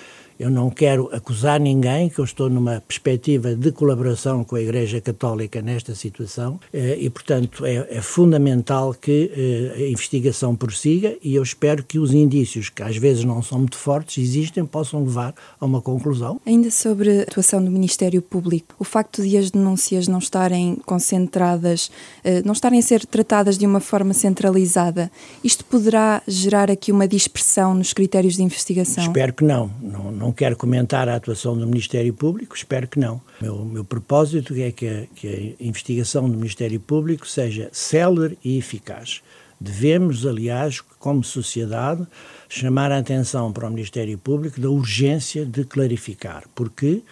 Eu 0.40 0.48
não 0.48 0.70
quero 0.70 1.10
acusar 1.12 1.60
ninguém, 1.60 2.08
que 2.08 2.18
eu 2.18 2.24
estou 2.24 2.48
numa 2.48 2.80
perspectiva 2.80 3.54
de 3.54 3.70
colaboração 3.70 4.42
com 4.42 4.56
a 4.56 4.62
Igreja 4.62 4.98
Católica 4.98 5.60
nesta 5.60 5.94
situação 5.94 6.58
eh, 6.72 6.96
e, 6.98 7.10
portanto, 7.10 7.66
é, 7.66 7.86
é 7.90 8.00
fundamental 8.00 8.94
que 8.94 9.30
eh, 9.36 9.82
a 9.84 9.88
investigação 9.90 10.56
prossiga 10.56 11.14
e 11.22 11.34
eu 11.34 11.42
espero 11.42 11.84
que 11.84 11.98
os 11.98 12.14
indícios, 12.14 12.70
que 12.70 12.82
às 12.82 12.96
vezes 12.96 13.22
não 13.22 13.42
são 13.42 13.58
muito 13.58 13.76
fortes, 13.76 14.16
existem, 14.16 14.64
possam 14.64 15.04
levar 15.04 15.34
a 15.60 15.66
uma 15.66 15.82
conclusão. 15.82 16.40
Ainda 16.46 16.70
sobre 16.70 17.18
a 17.18 17.22
atuação 17.24 17.62
do 17.62 17.70
Ministério 17.70 18.22
Público, 18.22 18.74
o 18.78 18.84
facto 18.84 19.22
de 19.22 19.36
as 19.36 19.50
denúncias 19.50 20.08
não 20.08 20.20
estarem 20.20 20.76
concentradas, 20.86 21.90
eh, 22.24 22.40
não 22.46 22.54
estarem 22.54 22.78
a 22.78 22.82
ser 22.82 23.04
tratadas 23.04 23.58
de 23.58 23.66
uma 23.66 23.78
forma 23.80 24.14
centralizada, 24.14 25.12
isto 25.44 25.66
poderá 25.66 26.22
gerar 26.26 26.70
aqui 26.70 26.90
uma 26.90 27.06
dispersão 27.06 27.74
nos 27.74 27.92
critérios 27.92 28.36
de 28.36 28.42
investigação? 28.42 29.04
Espero 29.04 29.34
que 29.34 29.44
não. 29.44 29.70
Não, 29.82 30.10
não 30.10 30.29
quero 30.32 30.56
comentar 30.56 31.08
a 31.08 31.16
atuação 31.16 31.56
do 31.56 31.66
Ministério 31.66 32.12
Público, 32.12 32.56
espero 32.56 32.88
que 32.88 32.98
não. 32.98 33.20
O 33.40 33.44
meu, 33.44 33.64
meu 33.64 33.84
propósito 33.84 34.54
é 34.54 34.70
que 34.70 34.86
a, 34.86 35.06
que 35.14 35.56
a 35.60 35.64
investigação 35.64 36.28
do 36.28 36.36
Ministério 36.36 36.80
Público 36.80 37.26
seja 37.26 37.68
célere 37.72 38.38
e 38.44 38.58
eficaz. 38.58 39.22
Devemos, 39.60 40.26
aliás, 40.26 40.80
como 40.98 41.22
sociedade, 41.22 42.06
chamar 42.48 42.90
a 42.90 42.98
atenção 42.98 43.52
para 43.52 43.66
o 43.66 43.70
Ministério 43.70 44.16
Público 44.16 44.60
da 44.60 44.70
urgência 44.70 45.44
de 45.44 45.64
clarificar, 45.64 46.44
porque 46.54 47.02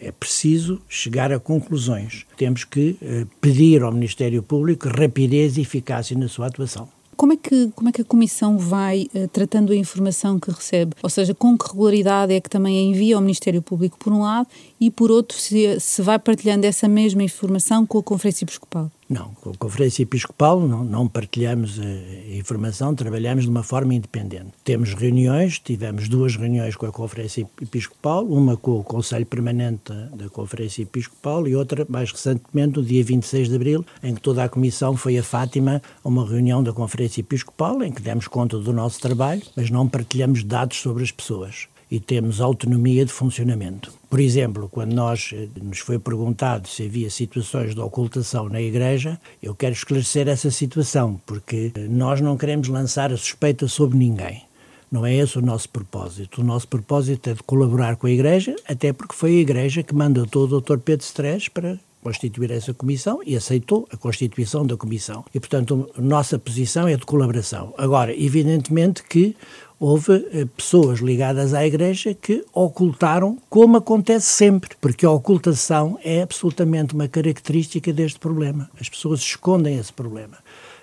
é 0.00 0.10
preciso 0.10 0.80
chegar 0.88 1.32
a 1.32 1.38
conclusões. 1.38 2.24
Temos 2.36 2.64
que 2.64 2.96
eh, 3.02 3.26
pedir 3.40 3.82
ao 3.82 3.92
Ministério 3.92 4.42
Público 4.42 4.88
rapidez 4.88 5.58
e 5.58 5.62
eficácia 5.62 6.16
na 6.16 6.28
sua 6.28 6.46
atuação. 6.46 6.88
Como 7.18 7.32
é 7.32 7.36
que, 7.36 7.68
como 7.74 7.88
é 7.88 7.92
que 7.92 8.02
a 8.02 8.04
Comissão 8.04 8.56
vai 8.56 9.08
uh, 9.12 9.26
tratando 9.26 9.72
a 9.72 9.76
informação 9.76 10.38
que 10.38 10.52
recebe? 10.52 10.92
Ou 11.02 11.10
seja, 11.10 11.34
com 11.34 11.58
que 11.58 11.66
regularidade 11.66 12.32
é 12.32 12.40
que 12.40 12.48
também 12.48 12.78
a 12.78 12.80
envia 12.80 13.16
ao 13.16 13.20
Ministério 13.20 13.60
Público, 13.60 13.98
por 13.98 14.12
um 14.12 14.20
lado, 14.20 14.46
e 14.80 14.88
por 14.88 15.10
outro, 15.10 15.36
se, 15.36 15.80
se 15.80 16.00
vai 16.00 16.16
partilhando 16.16 16.64
essa 16.64 16.86
mesma 16.86 17.24
informação 17.24 17.84
com 17.84 17.98
a 17.98 18.02
Conferência 18.04 18.44
Episcopal? 18.44 18.88
Não, 19.08 19.32
com 19.40 19.50
a 19.50 19.54
Conferência 19.54 20.02
Episcopal 20.02 20.60
não, 20.60 20.84
não 20.84 21.08
partilhamos 21.08 21.80
a 21.80 22.36
informação, 22.36 22.94
trabalhamos 22.94 23.44
de 23.44 23.50
uma 23.50 23.62
forma 23.62 23.94
independente. 23.94 24.52
Temos 24.62 24.92
reuniões, 24.92 25.58
tivemos 25.58 26.10
duas 26.10 26.36
reuniões 26.36 26.76
com 26.76 26.84
a 26.84 26.92
Conferência 26.92 27.48
Episcopal, 27.62 28.26
uma 28.26 28.54
com 28.54 28.80
o 28.80 28.84
Conselho 28.84 29.24
Permanente 29.24 29.94
da 30.14 30.28
Conferência 30.28 30.82
Episcopal 30.82 31.48
e 31.48 31.56
outra, 31.56 31.86
mais 31.88 32.12
recentemente, 32.12 32.76
no 32.76 32.84
dia 32.84 33.02
26 33.02 33.48
de 33.48 33.54
abril, 33.56 33.86
em 34.02 34.14
que 34.14 34.20
toda 34.20 34.44
a 34.44 34.48
Comissão 34.48 34.94
foi 34.94 35.16
a 35.16 35.22
Fátima 35.22 35.80
a 36.04 36.08
uma 36.08 36.28
reunião 36.28 36.62
da 36.62 36.74
Conferência 36.74 37.22
Episcopal, 37.22 37.82
em 37.82 37.90
que 37.90 38.02
demos 38.02 38.28
conta 38.28 38.58
do 38.58 38.74
nosso 38.74 39.00
trabalho, 39.00 39.40
mas 39.56 39.70
não 39.70 39.88
partilhamos 39.88 40.44
dados 40.44 40.76
sobre 40.76 41.02
as 41.02 41.10
pessoas 41.10 41.66
e 41.90 41.98
temos 41.98 42.40
autonomia 42.40 43.04
de 43.04 43.12
funcionamento. 43.12 43.92
Por 44.10 44.20
exemplo, 44.20 44.68
quando 44.68 44.92
nós 44.94 45.30
eh, 45.32 45.48
nos 45.62 45.78
foi 45.78 45.98
perguntado 45.98 46.68
se 46.68 46.84
havia 46.84 47.10
situações 47.10 47.74
de 47.74 47.80
ocultação 47.80 48.48
na 48.48 48.60
Igreja, 48.60 49.20
eu 49.42 49.54
quero 49.54 49.74
esclarecer 49.74 50.28
essa 50.28 50.50
situação, 50.50 51.20
porque 51.26 51.72
eh, 51.74 51.80
nós 51.88 52.20
não 52.20 52.36
queremos 52.36 52.68
lançar 52.68 53.12
a 53.12 53.16
suspeita 53.16 53.68
sobre 53.68 53.98
ninguém. 53.98 54.42
Não 54.90 55.04
é 55.04 55.14
esse 55.14 55.38
o 55.38 55.42
nosso 55.42 55.68
propósito. 55.68 56.40
O 56.40 56.44
nosso 56.44 56.66
propósito 56.66 57.28
é 57.28 57.34
de 57.34 57.42
colaborar 57.42 57.96
com 57.96 58.06
a 58.06 58.10
Igreja, 58.10 58.56
até 58.66 58.92
porque 58.92 59.14
foi 59.14 59.36
a 59.36 59.40
Igreja 59.40 59.82
que 59.82 59.94
mandatou 59.94 60.44
o 60.44 60.60
Dr. 60.60 60.78
Pedro 60.78 61.04
Stress 61.04 61.50
para 61.50 61.78
constituir 62.02 62.50
essa 62.50 62.72
comissão 62.72 63.20
e 63.26 63.36
aceitou 63.36 63.86
a 63.92 63.96
constituição 63.96 64.66
da 64.66 64.76
comissão. 64.76 65.24
E, 65.34 65.40
portanto, 65.40 65.90
a 65.96 66.00
nossa 66.00 66.38
posição 66.38 66.88
é 66.88 66.96
de 66.96 67.04
colaboração. 67.04 67.74
Agora, 67.76 68.14
evidentemente 68.14 69.02
que 69.02 69.36
houve 69.80 70.26
eh, 70.32 70.46
pessoas 70.56 71.00
ligadas 71.00 71.54
à 71.54 71.66
Igreja 71.66 72.14
que 72.14 72.44
ocultaram, 72.52 73.38
como 73.48 73.76
acontece 73.76 74.26
sempre, 74.26 74.70
porque 74.80 75.06
a 75.06 75.10
ocultação 75.10 75.98
é 76.02 76.22
absolutamente 76.22 76.94
uma 76.94 77.08
característica 77.08 77.92
deste 77.92 78.18
problema. 78.18 78.68
As 78.80 78.88
pessoas 78.88 79.20
escondem 79.20 79.78
esse 79.78 79.92
problema. 79.92 80.38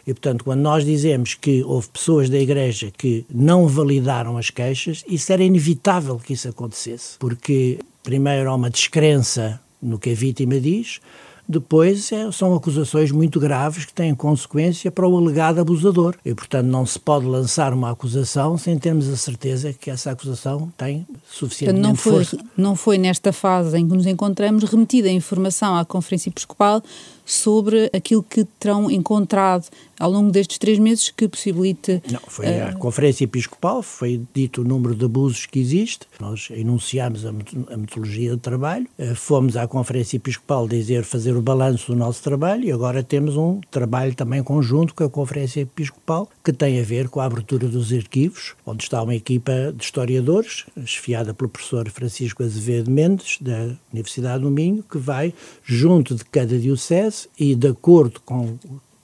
E, 0.07 0.13
portanto, 0.13 0.43
quando 0.43 0.61
nós 0.61 0.85
dizemos 0.85 1.33
que 1.33 1.63
houve 1.63 1.89
pessoas 1.89 2.29
da 2.29 2.37
Igreja 2.37 2.91
que 2.95 3.25
não 3.29 3.67
validaram 3.67 4.37
as 4.37 4.49
queixas, 4.49 5.03
isso 5.07 5.33
era 5.33 5.43
inevitável 5.43 6.17
que 6.19 6.33
isso 6.33 6.47
acontecesse, 6.47 7.17
porque, 7.17 7.79
primeiro, 8.03 8.49
há 8.49 8.55
uma 8.55 8.69
descrença 8.69 9.59
no 9.81 9.97
que 9.97 10.11
a 10.11 10.15
vítima 10.15 10.59
diz, 10.59 10.99
depois 11.47 12.11
é, 12.11 12.31
são 12.31 12.53
acusações 12.55 13.11
muito 13.11 13.39
graves 13.39 13.85
que 13.85 13.93
têm 13.93 14.15
consequência 14.15 14.91
para 14.91 15.07
o 15.07 15.17
alegado 15.17 15.59
abusador. 15.59 16.15
E, 16.25 16.33
portanto, 16.33 16.65
não 16.65 16.85
se 16.85 16.99
pode 16.99 17.25
lançar 17.25 17.73
uma 17.73 17.91
acusação 17.91 18.57
sem 18.57 18.77
termos 18.77 19.07
a 19.07 19.15
certeza 19.15 19.73
que 19.73 19.91
essa 19.91 20.11
acusação 20.11 20.71
tem 20.77 21.05
suficientemente 21.29 21.87
não 21.87 21.95
foi, 21.95 22.13
força. 22.13 22.37
Não 22.57 22.75
foi 22.75 22.97
nesta 22.97 23.31
fase 23.31 23.77
em 23.77 23.87
que 23.87 23.95
nos 23.95 24.05
encontramos 24.05 24.63
remetida 24.63 25.07
a 25.07 25.11
informação 25.11 25.75
à 25.75 25.85
Conferência 25.85 26.29
Episcopal 26.29 26.81
sobre 27.25 27.89
aquilo 27.93 28.23
que 28.23 28.45
terão 28.59 28.89
encontrado 28.89 29.67
ao 29.99 30.11
longo 30.11 30.31
destes 30.31 30.57
três 30.57 30.77
meses 30.77 31.09
que 31.09 31.27
possibilite. 31.27 32.01
Não, 32.11 32.19
foi 32.27 32.45
uh... 32.45 32.67
a 32.69 32.73
Conferência 32.73 33.23
Episcopal, 33.23 33.81
foi 33.81 34.21
dito 34.33 34.61
o 34.61 34.63
número 34.63 34.93
de 34.93 35.05
abusos 35.05 35.45
que 35.45 35.59
existe, 35.59 36.05
nós 36.19 36.49
enunciámos 36.51 37.25
a, 37.25 37.31
metodologia 37.31 38.31
de 38.31 38.41
trabalho, 38.41 38.87
uh, 38.99 39.15
fomos 39.15 39.57
à 39.57 39.67
Conferência 39.67 40.17
Episcopal 40.17 40.67
dizer, 40.67 41.03
fazer 41.03 41.35
o 41.35 41.41
balanço 41.41 41.91
do 41.91 41.97
nosso 41.97 42.21
trabalho 42.21 42.65
e 42.65 42.71
agora 42.71 43.03
temos 43.03 43.37
um 43.37 43.61
trabalho 43.71 44.13
também 44.13 44.43
conjunto 44.43 44.93
com 44.93 45.03
a 45.03 45.09
Conferência 45.09 45.61
Episcopal 45.61 46.29
que 46.43 46.53
tem 46.53 46.79
a 46.79 46.83
ver 46.83 47.09
com 47.09 47.19
a 47.19 47.25
abertura 47.25 47.67
dos 47.67 47.91
arquivos, 47.91 48.53
onde 48.65 48.83
está 48.83 49.01
uma 49.01 49.15
equipa 49.15 49.73
de 49.75 49.83
historiadores, 49.83 50.65
esfiada 50.77 51.33
pelo 51.33 51.49
professor 51.49 51.89
Francisco 51.89 52.43
Azevedo 52.43 52.91
Mendes, 52.91 53.37
da 53.41 53.71
Universidade 53.91 54.43
do 54.43 54.51
Minho, 54.51 54.83
que 54.83 54.97
vai, 54.97 55.33
junto 55.63 56.15
de 56.15 56.25
cada 56.25 56.57
diocese, 56.57 57.14
e, 57.39 57.55
de 57.55 57.67
acordo 57.67 58.19
com 58.21 58.57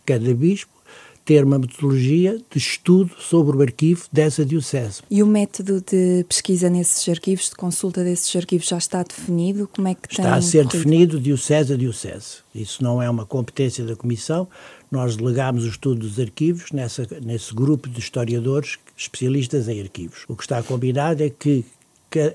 cada 0.06 0.34
bispo, 0.34 0.82
ter 1.24 1.44
uma 1.46 1.60
metodologia 1.60 2.40
de 2.50 2.58
estudo 2.58 3.12
sobre 3.20 3.56
o 3.56 3.62
arquivo 3.62 4.06
dessa 4.12 4.46
diocese. 4.46 5.02
E 5.10 5.22
o 5.22 5.28
método 5.28 5.80
de 5.82 6.26
pesquisa 6.28 6.70
nesses 6.70 7.08
arquivos, 7.08 7.50
de 7.50 7.56
consulta 7.56 8.04
desses 8.04 8.36
arquivos, 8.36 8.68
já 8.68 8.78
está 8.78 9.04
definido? 9.04 9.70
Como 9.74 9.88
é 9.88 9.96
que 9.96 10.12
Está 10.12 10.36
a 10.36 10.42
ser 10.42 10.66
definido 10.66 11.20
diocese 11.20 11.74
a 11.74 11.78
diocese. 11.78 12.38
Isso 12.54 12.84
não 12.84 13.02
é 13.02 13.10
uma 13.10 13.26
competência 13.26 13.86
da 13.86 13.96
Comissão. 13.96 14.48
Nós 14.92 15.16
delegámos 15.16 15.64
o 15.64 15.70
estudo 15.70 16.02
dos 16.02 16.20
arquivos 16.20 16.72
nessa, 16.72 17.08
nesse 17.24 17.54
grupo 17.54 17.88
de 17.88 18.00
historiadores 18.00 18.78
especialistas 18.98 19.70
em 19.70 19.80
arquivos. 19.80 20.26
O 20.28 20.36
que 20.36 20.44
está 20.44 20.62
combinado 20.62 21.24
é 21.24 21.30
que 21.30 21.64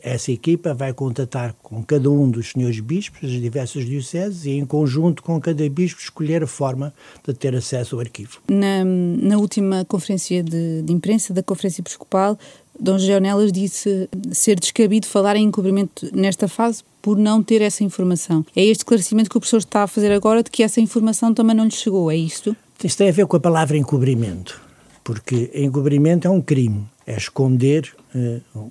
essa 0.02 0.32
equipa 0.32 0.74
vai 0.74 0.92
contatar 0.92 1.54
com 1.62 1.82
cada 1.82 2.10
um 2.10 2.30
dos 2.30 2.52
senhores 2.52 2.80
bispos 2.80 3.22
das 3.22 3.40
diversas 3.40 3.84
dioceses 3.84 4.44
e, 4.46 4.50
em 4.50 4.64
conjunto 4.64 5.22
com 5.22 5.40
cada 5.40 5.68
bispo, 5.68 6.00
escolher 6.00 6.42
a 6.42 6.46
forma 6.46 6.92
de 7.26 7.34
ter 7.34 7.54
acesso 7.54 7.96
ao 7.96 8.00
arquivo. 8.00 8.38
Na, 8.48 8.84
na 8.84 9.36
última 9.38 9.84
conferência 9.84 10.42
de, 10.42 10.82
de 10.82 10.92
imprensa 10.92 11.34
da 11.34 11.42
Conferência 11.42 11.80
Episcopal, 11.80 12.38
Dom 12.78 12.98
Geonelas 12.98 13.50
disse 13.52 14.08
ser 14.32 14.58
descabido 14.60 15.06
falar 15.06 15.36
em 15.36 15.44
encobrimento 15.44 16.08
nesta 16.14 16.46
fase 16.46 16.82
por 17.00 17.16
não 17.16 17.42
ter 17.42 17.62
essa 17.62 17.84
informação. 17.84 18.44
É 18.54 18.62
este 18.62 18.80
esclarecimento 18.80 19.30
que 19.30 19.36
o 19.36 19.40
professor 19.40 19.58
está 19.58 19.84
a 19.84 19.86
fazer 19.86 20.12
agora 20.12 20.42
de 20.42 20.50
que 20.50 20.62
essa 20.62 20.80
informação 20.80 21.32
também 21.32 21.56
não 21.56 21.64
lhe 21.64 21.70
chegou, 21.70 22.10
é 22.10 22.16
isto? 22.16 22.56
Isso 22.82 22.98
tem 22.98 23.08
a 23.08 23.12
ver 23.12 23.26
com 23.26 23.36
a 23.36 23.40
palavra 23.40 23.76
encobrimento, 23.76 24.60
porque 25.02 25.50
encobrimento 25.54 26.28
é 26.28 26.30
um 26.30 26.42
crime, 26.42 26.84
é 27.06 27.16
esconder 27.16 27.94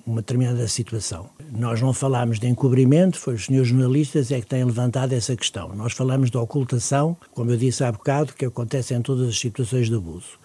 uma 0.04 0.20
determinada 0.20 0.66
situação. 0.68 1.28
Nós 1.52 1.80
não 1.80 1.92
falamos 1.92 2.38
de 2.38 2.46
encobrimento, 2.46 3.18
foi 3.18 3.34
os 3.34 3.46
senhores 3.46 3.68
jornalistas 3.68 4.30
é 4.30 4.40
que 4.40 4.46
têm 4.46 4.64
levantado 4.64 5.12
essa 5.12 5.36
questão. 5.36 5.74
Nós 5.74 5.92
falamos 5.92 6.30
de 6.30 6.36
ocultação, 6.36 7.16
como 7.32 7.50
eu 7.50 7.56
disse 7.56 7.84
há 7.84 7.92
bocado, 7.92 8.32
que 8.32 8.44
acontece 8.44 8.94
em 8.94 9.02
todas 9.02 9.28
as 9.28 9.38
situações 9.38 9.88
de 9.88 9.94
abuso. 9.94 10.38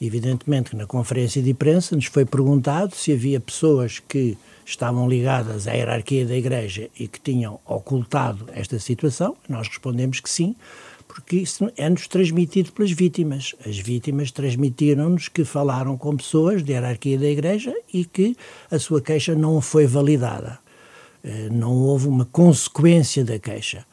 Evidentemente 0.00 0.70
que 0.70 0.76
na 0.76 0.86
conferência 0.86 1.42
de 1.42 1.50
imprensa 1.50 1.96
nos 1.96 2.06
foi 2.06 2.24
perguntado 2.24 2.94
se 2.94 3.12
havia 3.12 3.40
pessoas 3.40 3.98
que 3.98 4.38
estavam 4.64 5.08
ligadas 5.08 5.66
à 5.66 5.72
hierarquia 5.72 6.26
da 6.26 6.36
Igreja 6.36 6.88
e 6.98 7.08
que 7.08 7.20
tinham 7.20 7.58
ocultado 7.66 8.46
esta 8.52 8.78
situação. 8.78 9.36
Nós 9.48 9.66
respondemos 9.66 10.20
que 10.20 10.30
sim, 10.30 10.54
porque 11.08 11.36
isso 11.36 11.72
é-nos 11.76 12.06
transmitido 12.06 12.70
pelas 12.70 12.92
vítimas. 12.92 13.54
As 13.66 13.78
vítimas 13.78 14.30
transmitiram-nos 14.30 15.28
que 15.28 15.44
falaram 15.44 15.96
com 15.96 16.16
pessoas 16.16 16.62
da 16.62 16.74
hierarquia 16.74 17.18
da 17.18 17.26
Igreja 17.26 17.74
e 17.92 18.04
que 18.04 18.36
a 18.70 18.78
sua 18.78 19.00
queixa 19.00 19.34
não 19.34 19.60
foi 19.60 19.86
validada. 19.86 20.58
Eh, 21.24 21.48
não 21.50 21.72
houve 21.72 22.06
uma 22.06 22.26
consequência 22.26 23.24
da 23.24 23.38
queixa. 23.38 23.84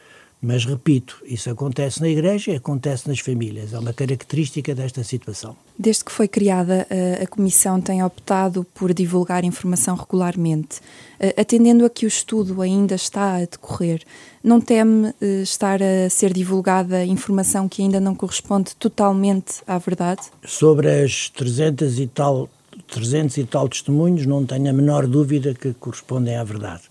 Mas, 0.45 0.63
repito, 0.63 1.17
isso 1.25 1.49
acontece 1.49 1.99
na 1.99 2.07
Igreja 2.07 2.51
e 2.51 2.55
acontece 2.55 3.07
nas 3.07 3.17
famílias. 3.17 3.73
É 3.73 3.79
uma 3.79 3.91
característica 3.91 4.75
desta 4.75 5.03
situação. 5.03 5.55
Desde 5.77 6.05
que 6.05 6.11
foi 6.11 6.27
criada, 6.27 6.85
eh, 6.87 7.23
a 7.23 7.25
Comissão 7.25 7.81
tem 7.81 8.03
optado 8.03 8.63
por 8.75 8.93
divulgar 8.93 9.43
informação 9.43 9.95
regularmente. 9.95 10.81
Eh, 11.19 11.33
atendendo 11.35 11.83
a 11.83 11.89
que 11.89 12.05
o 12.05 12.07
estudo 12.07 12.61
ainda 12.61 12.93
está 12.93 13.37
a 13.37 13.39
decorrer, 13.39 14.03
não 14.43 14.61
teme 14.61 15.15
eh, 15.19 15.41
estar 15.41 15.81
a 15.81 16.11
ser 16.11 16.31
divulgada 16.31 17.03
informação 17.03 17.67
que 17.67 17.81
ainda 17.81 17.99
não 17.99 18.13
corresponde 18.13 18.75
totalmente 18.75 19.63
à 19.65 19.79
verdade? 19.79 20.21
Sobre 20.45 21.03
as 21.03 21.27
300 21.29 21.99
e 21.99 22.05
tal 22.05 22.47
300 22.87 23.37
e 23.37 23.43
tal 23.45 23.67
testemunhos, 23.67 24.25
não 24.25 24.45
tenho 24.45 24.69
a 24.69 24.73
menor 24.73 25.07
dúvida 25.07 25.53
que 25.53 25.73
correspondem 25.73 26.35
à 26.35 26.43
verdade. 26.43 26.83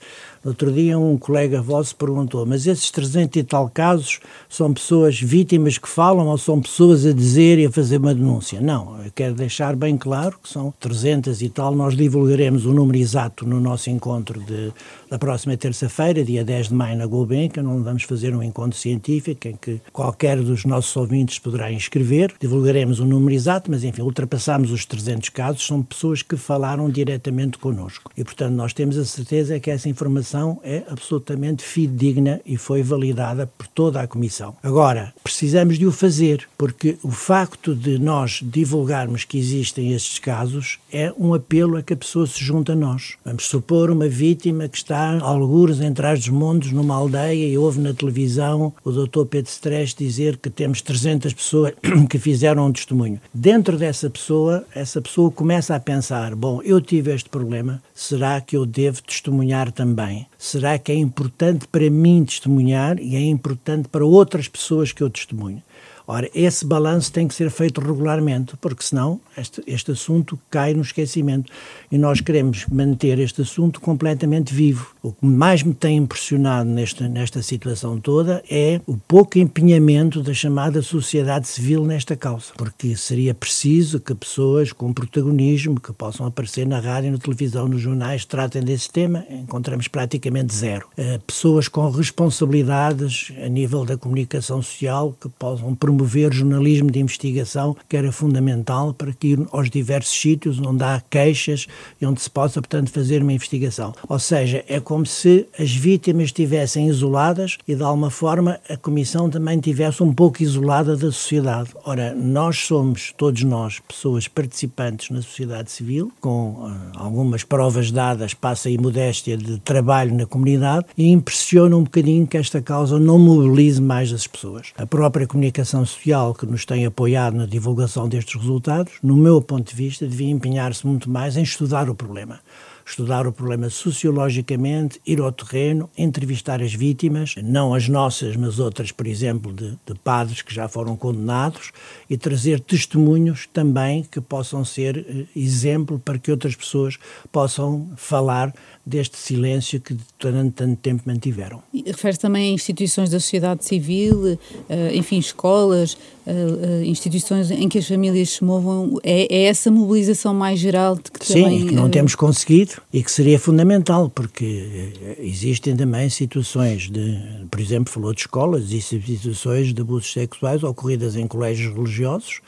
Outro 0.45 0.71
dia 0.71 0.99
um 0.99 1.17
colega 1.17 1.63
vosso 1.63 1.97
perguntou, 1.97 2.45
mas 2.45 2.67
esses 2.67 2.91
300 2.91 3.37
e 3.41 3.43
tal 3.45 3.71
casos 3.71 4.21
são 4.47 4.75
pessoas 4.75 5.19
vítimas 5.19 5.79
que 5.79 5.89
falam 5.89 6.27
ou 6.27 6.37
são 6.37 6.61
pessoas 6.61 7.07
a 7.07 7.13
dizer 7.13 7.59
e 7.59 7.65
a 7.65 7.71
fazer 7.71 7.97
uma 7.97 8.15
denúncia? 8.15 8.61
Não, 8.61 9.03
eu 9.03 9.11
quero 9.15 9.35
deixar 9.35 9.75
bem 9.75 9.97
claro 9.97 10.39
que 10.43 10.49
são 10.51 10.75
300 10.79 11.41
e 11.41 11.49
tal, 11.49 11.75
nós 11.75 11.97
divulgaremos 11.97 12.67
o 12.67 12.75
número 12.75 12.99
exato 12.99 13.47
no 13.47 13.59
nosso 13.59 13.89
encontro 13.89 14.39
de, 14.41 14.71
da 15.09 15.19
próxima 15.19 15.57
terça-feira, 15.57 16.23
dia 16.23 16.45
10 16.45 16.69
de 16.69 16.75
maio 16.75 16.99
na 16.99 17.07
Gulbenkian, 17.07 17.63
não 17.63 17.83
vamos 17.83 18.03
fazer 18.03 18.37
um 18.37 18.43
encontro 18.43 18.79
científico 18.79 19.49
em 19.49 19.57
que 19.57 19.81
qualquer 19.95 20.43
dos 20.43 20.67
nossos 20.67 20.95
ouvintes 20.95 21.39
poderá 21.39 21.73
inscrever, 21.73 22.35
divulgaremos 22.39 23.01
o 23.01 23.07
número 23.07 23.35
exato, 23.35 23.71
mas 23.71 23.83
enfim, 23.83 24.03
ultrapassamos 24.03 24.71
os 24.71 24.85
300 24.85 25.31
casos, 25.31 25.67
são 25.67 25.83
pessoas 25.83 26.21
que 26.21 26.37
falaram 26.37 26.91
diretamente 26.91 27.57
connosco. 27.57 28.11
E 28.15 28.23
portanto 28.23 28.53
nós 28.53 28.75
temos 28.75 28.99
a 28.99 29.07
certeza 29.07 29.59
que 29.59 29.71
essa 29.71 29.89
informação 29.89 30.34
é 30.65 30.83
absolutamente 30.89 31.63
fidedigna 31.63 32.41
e 32.45 32.57
foi 32.57 32.83
validada 32.83 33.47
por 33.47 33.67
toda 33.67 34.01
a 34.01 34.07
Comissão. 34.07 34.57
Agora, 34.63 35.13
precisamos 35.23 35.79
de 35.79 35.87
o 35.87 35.93
fazer, 35.93 36.49
porque 36.59 36.99
o 37.03 37.11
facto 37.11 37.75
de 37.75 37.99
nós 37.99 38.41
divulgarmos 38.43 39.25
que 39.25 39.39
existem 39.39 39.93
estes 39.93 40.19
casos 40.19 40.79
é 40.93 41.13
um 41.19 41.35
apelo 41.35 41.77
a 41.77 41.83
que 41.83 41.93
a 41.93 41.97
pessoa 41.97 42.27
se 42.27 42.43
junte 42.43 42.73
a 42.73 42.75
nós. 42.75 43.15
Vamos 43.25 43.47
supor 43.47 43.91
uma 43.91 44.09
vítima 44.09 44.69
que 44.69 44.77
está, 44.77 45.19
algures, 45.21 45.81
em 45.81 45.93
trás 45.93 46.21
dos 46.21 46.29
mundos, 46.29 46.73
numa 46.73 46.95
aldeia 46.95 47.47
e 47.47 47.57
ouve 47.57 47.81
na 47.81 47.95
televisão 47.95 48.73
o 48.85 48.91
Dr. 48.91 49.25
Pedro 49.27 49.51
Stress 49.51 49.95
dizer 49.97 50.37
que 50.37 50.51
temos 50.51 50.83
300 50.83 51.33
pessoas 51.33 51.75
que 52.11 52.19
fizeram 52.19 52.67
um 52.67 52.73
testemunho. 52.73 53.21
Dentro 53.33 53.77
dessa 53.77 54.09
pessoa, 54.11 54.65
essa 54.75 55.01
pessoa 55.01 55.31
começa 55.31 55.75
a 55.75 55.81
pensar: 55.81 56.35
bom, 56.35 56.61
eu 56.63 56.81
tive 56.81 57.13
este 57.13 57.29
problema, 57.29 57.83
será 57.95 58.41
que 58.41 58.57
eu 58.57 58.67
devo 58.67 59.03
testemunhar 59.03 59.71
também? 59.73 60.24
Será 60.39 60.79
que 60.79 60.93
é 60.93 60.95
importante 60.95 61.67
para 61.69 61.89
mim 61.91 62.25
testemunhar 62.25 62.99
e 62.99 63.17
é 63.17 63.21
importante 63.21 63.89
para 63.89 64.05
outras 64.05 64.49
pessoas 64.49 64.93
que 64.93 65.03
eu 65.03 65.11
testemunho? 65.11 65.63
Ora, 66.07 66.29
esse 66.35 66.67
balanço 66.67 67.11
tem 67.11 67.27
que 67.27 67.35
ser 67.35 67.51
feito 67.51 67.81
regularmente, 67.81 68.55
porque 68.61 68.85
senão 68.85 69.19
este, 69.39 69.63
este 69.67 69.93
assunto 69.93 70.39
cai 70.51 70.75
no 70.75 70.83
esquecimento. 70.83 71.51
E 71.91 71.97
nós 71.97 72.21
queremos 72.21 72.67
manter 72.67 73.19
este 73.19 73.41
assunto 73.41 73.81
completamente 73.81 74.53
vivo. 74.53 74.95
O 75.03 75.13
que 75.13 75.25
mais 75.25 75.63
me 75.63 75.73
tem 75.73 75.97
impressionado 75.97 76.69
nesta, 76.69 77.09
nesta 77.09 77.43
situação 77.43 77.99
toda 77.99 78.43
é 78.51 78.83
o 78.87 78.99
pouco 78.99 79.39
empenhamento 79.39 80.23
da 80.23 80.35
chamada 80.35 80.83
sociedade 80.83 81.49
civil 81.49 81.87
nesta 81.87 82.15
causa, 82.15 82.53
porque 82.55 82.95
seria 82.97 83.35
preciso 83.35 83.99
que 83.99 84.15
pessoas 84.15 84.73
com 84.73 84.93
protagonismo, 84.93 85.81
que 85.81 85.93
possam 85.93 86.27
aparecer 86.27 86.67
na 86.67 86.81
rádio, 86.81 87.13
na 87.13 87.19
televisão, 87.19 87.67
nos 87.67 87.81
jornais, 87.81 88.27
tratem 88.27 88.63
desse 88.63 88.91
tema, 88.91 89.25
encontramos 89.31 89.89
praticamente 89.89 90.55
zero. 90.55 90.87
Eh, 90.99 91.19
pessoas 91.27 91.67
com 91.67 91.89
responsabilidades 91.89 93.33
a 93.43 93.49
nível 93.49 93.87
da 93.87 93.97
comunicação 93.97 94.61
social 94.61 95.17
que 95.19 95.29
possam 95.31 95.75
promover 95.75 95.94
promover 95.95 96.33
jornalismo 96.33 96.91
de 96.91 96.99
investigação, 96.99 97.77
que 97.89 97.97
era 97.97 98.11
fundamental 98.11 98.93
para 98.93 99.13
que 99.13 99.29
ir 99.29 99.47
aos 99.53 99.71
diversos 99.71 100.21
sítios 100.21 100.59
onde 100.61 100.83
há 100.83 101.01
queixas 101.09 101.67
e 102.01 102.07
onde 102.07 102.21
se 102.21 102.29
possa, 102.29 102.61
portanto, 102.61 102.91
fazer 102.91 103.23
uma 103.23 103.33
investigação. 103.33 103.95
Ou 104.09 104.19
seja, 104.19 104.65
é 104.69 104.81
como 104.81 105.07
se 105.07 105.47
as 105.59 105.71
vítimas 105.75 106.25
estivessem 106.25 106.89
isoladas 106.89 107.57
e, 107.67 107.75
de 107.75 107.83
alguma 107.83 108.11
forma, 108.11 108.61
a 108.69 108.77
Comissão 108.77 109.31
também 109.31 109.59
estivesse 109.59 110.03
um 110.03 110.13
pouco 110.13 110.43
isolada 110.43 110.97
da 110.97 111.13
sociedade. 111.13 111.71
Ora, 111.85 112.15
nós 112.15 112.59
somos, 112.59 113.15
todos 113.17 113.43
nós, 113.45 113.81
pessoas 113.81 114.27
participantes 114.27 115.11
na 115.11 115.23
sociedade 115.23 115.71
civil, 115.71 116.13
com 116.21 116.51
uh, 116.51 116.73
algumas 116.97 117.45
provas 117.45 117.91
dadas, 117.91 118.35
passa 118.35 118.69
e 118.69 118.77
modéstia, 118.77 119.37
de 119.37 119.59
trabalho 119.61 120.15
na 120.15 120.27
comunidade, 120.27 120.87
e 120.97 121.11
impressiona 121.11 121.77
um 121.77 121.85
bocadinho 121.85 122.27
que 122.27 122.37
esta 122.37 122.61
causa 122.61 122.99
não 122.99 123.19
mobilize 123.19 123.81
mais 123.81 124.13
as 124.13 124.27
pessoas. 124.27 124.73
A 124.77 124.87
própria 124.87 125.27
comunicação 125.27 125.84
social 125.87 126.35
que 126.35 126.47
nos 126.47 126.65
tem 126.65 126.87
apoiado 126.87 127.37
na 127.37 127.47
divulgação 127.47 128.09
destes 128.09 128.41
resultados, 128.41 128.93
no 129.03 129.17
meu 129.17 129.41
ponto 129.41 129.71
de 129.71 129.77
vista, 129.77 130.07
devia 130.07 130.31
empenhar-se 130.31 130.87
muito 130.87 131.11
mais 131.11 131.37
em 131.37 131.43
estudar 131.43 131.89
o 131.89 131.95
problema 131.95 132.41
estudar 132.85 133.27
o 133.27 133.33
problema 133.33 133.71
sociologicamente, 133.71 135.01
ir 135.07 135.21
ao 135.21 135.33
terreno, 135.33 135.89
entrevistar 135.97 136.63
as 136.63 136.75
vítimas, 136.75 137.35
não 137.43 137.75
as 137.75 137.89
nossas, 137.89 138.37
mas 138.37 138.59
outras, 138.59 138.93
por 138.93 139.07
exemplo, 139.07 139.53
de, 139.53 139.71
de, 139.87 139.95
padres 140.03 140.43
que 140.43 140.55
já 140.55 140.69
foram 140.69 140.97
condenados, 140.97 141.73
e 142.09 142.17
trazer 142.17 142.61
testemunhos 142.61 143.49
também 143.53 144.03
que 144.03 144.21
possam 144.21 144.65
ser 144.65 144.99
eh, 144.99 145.25
exemplo 145.35 145.99
para 145.99 146.19
que 146.19 146.31
outras 146.31 146.55
pessoas 146.55 146.99
possam 147.33 147.89
falar 147.97 148.53
deste 148.85 149.17
silêncio 149.17 149.81
que 149.81 149.97
durante 150.19 150.53
tanto 150.53 150.77
tempo 150.77 151.03
mantiveram. 151.07 151.63
Refere-se 151.87 152.21
também 152.21 152.51
a 152.51 152.55
instituições 152.55 153.09
da 153.09 153.19
sociedade 153.19 153.65
civil, 153.65 154.39
eh, 154.69 154.95
enfim, 154.95 155.19
escolas, 155.19 155.97
eh, 156.27 156.85
instituições 156.87 157.51
em 157.51 157.69
que 157.69 157.79
as 157.79 157.87
famílias 157.87 158.31
se 158.31 158.45
movam. 158.45 158.99
É, 159.03 159.35
é 159.35 159.43
essa 159.45 159.71
mobilização 159.71 160.33
mais 160.33 160.59
geral 160.59 160.97
de 160.97 161.11
que 161.11 161.27
Sim, 161.27 161.43
também... 161.43 161.67
Que 161.67 161.75
não 161.75 161.91
temos 161.91 162.15
conseguido 162.15 162.75
e 162.93 163.03
que 163.03 163.11
seria 163.11 163.39
fundamental, 163.39 164.09
porque 164.09 164.93
existem 165.19 165.77
também 165.77 166.09
situações 166.09 166.91
de, 166.91 167.19
por 167.51 167.61
exemplo, 167.61 167.93
falou 167.93 168.15
de 168.15 168.21
escolas 168.21 168.71
e 168.73 168.81
situações 168.81 169.73
de 169.75 169.81
abusos 169.81 170.13
sexuais 170.13 170.63
ocorridas 170.63 171.17
em 171.17 171.27
colégios 171.27 171.75
religiosos, 171.75 172.41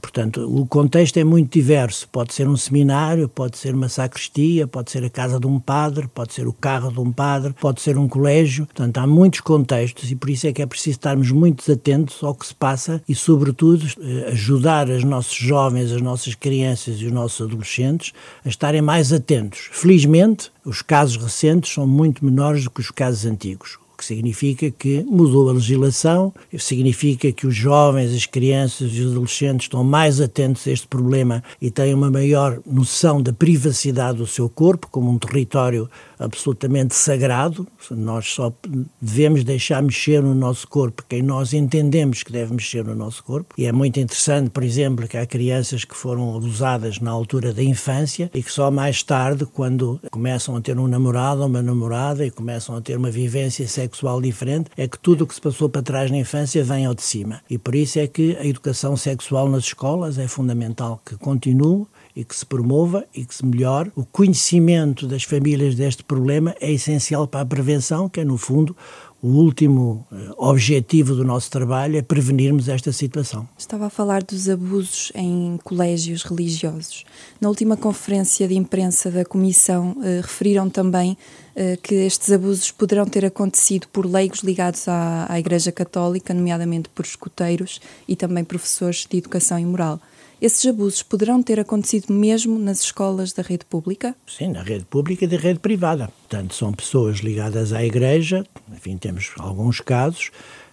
portanto, 0.00 0.42
o 0.42 0.66
contexto 0.66 1.16
é 1.16 1.24
muito 1.24 1.52
diverso. 1.52 2.08
Pode 2.08 2.34
ser 2.34 2.48
um 2.48 2.56
seminário, 2.56 3.28
pode 3.28 3.56
ser 3.56 3.74
uma 3.74 3.88
sacristia, 3.88 4.66
pode 4.66 4.90
ser 4.90 5.04
a 5.04 5.10
casa 5.10 5.40
de 5.40 5.46
um 5.46 5.58
padre, 5.58 6.08
pode 6.08 6.34
ser 6.34 6.46
o 6.46 6.52
carro 6.52 6.92
de 6.92 7.00
um 7.00 7.10
padre, 7.10 7.54
pode 7.58 7.80
ser 7.80 7.96
um 7.96 8.06
colégio. 8.06 8.66
Portanto, 8.66 8.98
há 8.98 9.06
muitos 9.06 9.40
contextos 9.40 10.10
e 10.10 10.16
por 10.16 10.28
isso 10.28 10.46
é 10.46 10.52
que 10.52 10.60
é 10.60 10.66
preciso 10.66 10.98
estarmos 10.98 11.30
muito 11.30 11.70
atentos 11.70 12.22
ao 12.22 12.34
que 12.34 12.46
se 12.46 12.54
passa 12.54 13.02
e, 13.08 13.14
sobretudo, 13.14 13.86
eh, 14.00 14.30
ajudar 14.32 14.88
os 14.88 15.04
nossos 15.04 15.34
jovens, 15.34 15.92
as 15.92 16.02
nossas 16.02 16.34
crianças 16.34 17.00
e 17.00 17.06
os 17.06 17.12
nossos 17.12 17.46
adolescentes 17.46 18.12
a 18.44 18.48
estarem 18.48 18.82
mais 18.82 19.12
atentos. 19.12 19.68
Felizmente, 19.72 20.52
os 20.64 20.82
casos 20.82 21.16
recentes 21.16 21.72
são 21.72 21.86
muito 21.86 22.24
menores 22.24 22.64
do 22.64 22.70
que 22.70 22.80
os 22.80 22.90
casos 22.90 23.24
antigos 23.24 23.79
significa 24.04 24.70
que 24.70 25.04
mudou 25.08 25.48
a 25.48 25.52
legislação, 25.52 26.32
significa 26.58 27.30
que 27.32 27.46
os 27.46 27.54
jovens, 27.54 28.14
as 28.14 28.26
crianças 28.26 28.92
e 28.92 29.00
os 29.00 29.12
adolescentes 29.12 29.66
estão 29.66 29.82
mais 29.84 30.20
atentos 30.20 30.66
a 30.66 30.70
este 30.70 30.86
problema 30.86 31.42
e 31.60 31.70
têm 31.70 31.94
uma 31.94 32.10
maior 32.10 32.60
noção 32.66 33.22
da 33.22 33.32
privacidade 33.32 34.18
do 34.18 34.26
seu 34.26 34.48
corpo 34.48 34.88
como 34.90 35.10
um 35.10 35.18
território 35.18 35.88
absolutamente 36.20 36.94
sagrado. 36.94 37.66
Nós 37.90 38.26
só 38.26 38.52
devemos 39.00 39.42
deixar 39.42 39.82
mexer 39.82 40.22
no 40.22 40.34
nosso 40.34 40.68
corpo 40.68 41.02
quem 41.08 41.22
nós 41.22 41.52
entendemos 41.52 42.22
que 42.22 42.30
deve 42.30 42.52
mexer 42.52 42.84
no 42.84 42.94
nosso 42.94 43.24
corpo. 43.24 43.54
E 43.56 43.64
é 43.64 43.72
muito 43.72 43.98
interessante, 43.98 44.50
por 44.50 44.62
exemplo, 44.62 45.08
que 45.08 45.16
há 45.16 45.26
crianças 45.26 45.84
que 45.84 45.96
foram 45.96 46.36
abusadas 46.36 47.00
na 47.00 47.10
altura 47.10 47.52
da 47.52 47.62
infância 47.62 48.30
e 48.34 48.42
que 48.42 48.52
só 48.52 48.70
mais 48.70 49.02
tarde, 49.02 49.46
quando 49.46 50.00
começam 50.10 50.54
a 50.54 50.60
ter 50.60 50.78
um 50.78 50.86
namorado 50.86 51.40
ou 51.40 51.48
uma 51.48 51.62
namorada 51.62 52.24
e 52.24 52.30
começam 52.30 52.76
a 52.76 52.80
ter 52.80 52.96
uma 52.96 53.10
vivência 53.10 53.66
sexual 53.66 54.20
diferente, 54.20 54.70
é 54.76 54.86
que 54.86 54.98
tudo 54.98 55.24
o 55.24 55.26
que 55.26 55.34
se 55.34 55.40
passou 55.40 55.68
para 55.68 55.82
trás 55.82 56.10
na 56.10 56.18
infância 56.18 56.62
vem 56.62 56.84
ao 56.84 56.94
de 56.94 57.02
cima. 57.02 57.40
E 57.48 57.56
por 57.56 57.74
isso 57.74 57.98
é 57.98 58.06
que 58.06 58.36
a 58.36 58.44
educação 58.44 58.96
sexual 58.96 59.48
nas 59.48 59.64
escolas 59.64 60.18
é 60.18 60.28
fundamental 60.28 61.00
que 61.04 61.16
continue 61.16 61.86
e 62.14 62.24
que 62.24 62.34
se 62.34 62.44
promova 62.44 63.04
e 63.14 63.24
que 63.24 63.34
se 63.34 63.44
melhore. 63.44 63.92
O 63.94 64.04
conhecimento 64.04 65.06
das 65.06 65.24
famílias 65.24 65.74
deste 65.74 66.02
problema 66.02 66.54
é 66.60 66.72
essencial 66.72 67.26
para 67.26 67.40
a 67.40 67.46
prevenção, 67.46 68.08
que 68.08 68.20
é, 68.20 68.24
no 68.24 68.36
fundo, 68.36 68.76
o 69.22 69.28
último 69.28 70.06
eh, 70.10 70.16
objetivo 70.38 71.14
do 71.14 71.22
nosso 71.24 71.50
trabalho 71.50 71.98
é 71.98 72.02
prevenirmos 72.02 72.68
esta 72.68 72.90
situação. 72.90 73.46
Estava 73.58 73.86
a 73.86 73.90
falar 73.90 74.22
dos 74.22 74.48
abusos 74.48 75.12
em 75.14 75.58
colégios 75.62 76.22
religiosos. 76.22 77.04
Na 77.38 77.48
última 77.50 77.76
conferência 77.76 78.48
de 78.48 78.54
imprensa 78.54 79.10
da 79.10 79.22
Comissão, 79.22 79.94
eh, 80.02 80.20
referiram 80.22 80.70
também 80.70 81.18
eh, 81.54 81.76
que 81.82 81.94
estes 81.96 82.32
abusos 82.32 82.70
poderão 82.70 83.04
ter 83.04 83.26
acontecido 83.26 83.86
por 83.88 84.06
leigos 84.06 84.40
ligados 84.40 84.88
à, 84.88 85.26
à 85.28 85.38
Igreja 85.38 85.70
Católica, 85.70 86.32
nomeadamente 86.32 86.88
por 86.88 87.04
escuteiros 87.04 87.78
e 88.08 88.16
também 88.16 88.42
professores 88.42 89.06
de 89.10 89.18
educação 89.18 89.58
e 89.58 89.66
moral. 89.66 90.00
Esses 90.40 90.64
abusos 90.64 91.02
poderão 91.02 91.42
ter 91.42 91.60
acontecido 91.60 92.14
mesmo 92.14 92.58
nas 92.58 92.80
escolas 92.80 93.30
da 93.30 93.42
rede 93.42 93.66
pública? 93.66 94.16
Sim, 94.26 94.48
na 94.48 94.62
rede 94.62 94.86
pública 94.86 95.26
e 95.26 95.28
da 95.28 95.36
rede 95.36 95.58
privada. 95.58 96.10
Portanto, 96.20 96.54
são 96.54 96.72
pessoas 96.72 97.18
ligadas 97.18 97.74
à 97.74 97.84
Igreja, 97.84 98.46
enfim, 98.72 98.96
temos 98.96 99.32
alguns 99.38 99.80
casos 99.80 100.30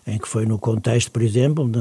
em 0.08 0.18
que 0.18 0.28
foi 0.28 0.46
no 0.46 0.58
contexto, 0.58 1.12
por 1.12 1.22
exemplo, 1.22 1.70
de 1.70 1.80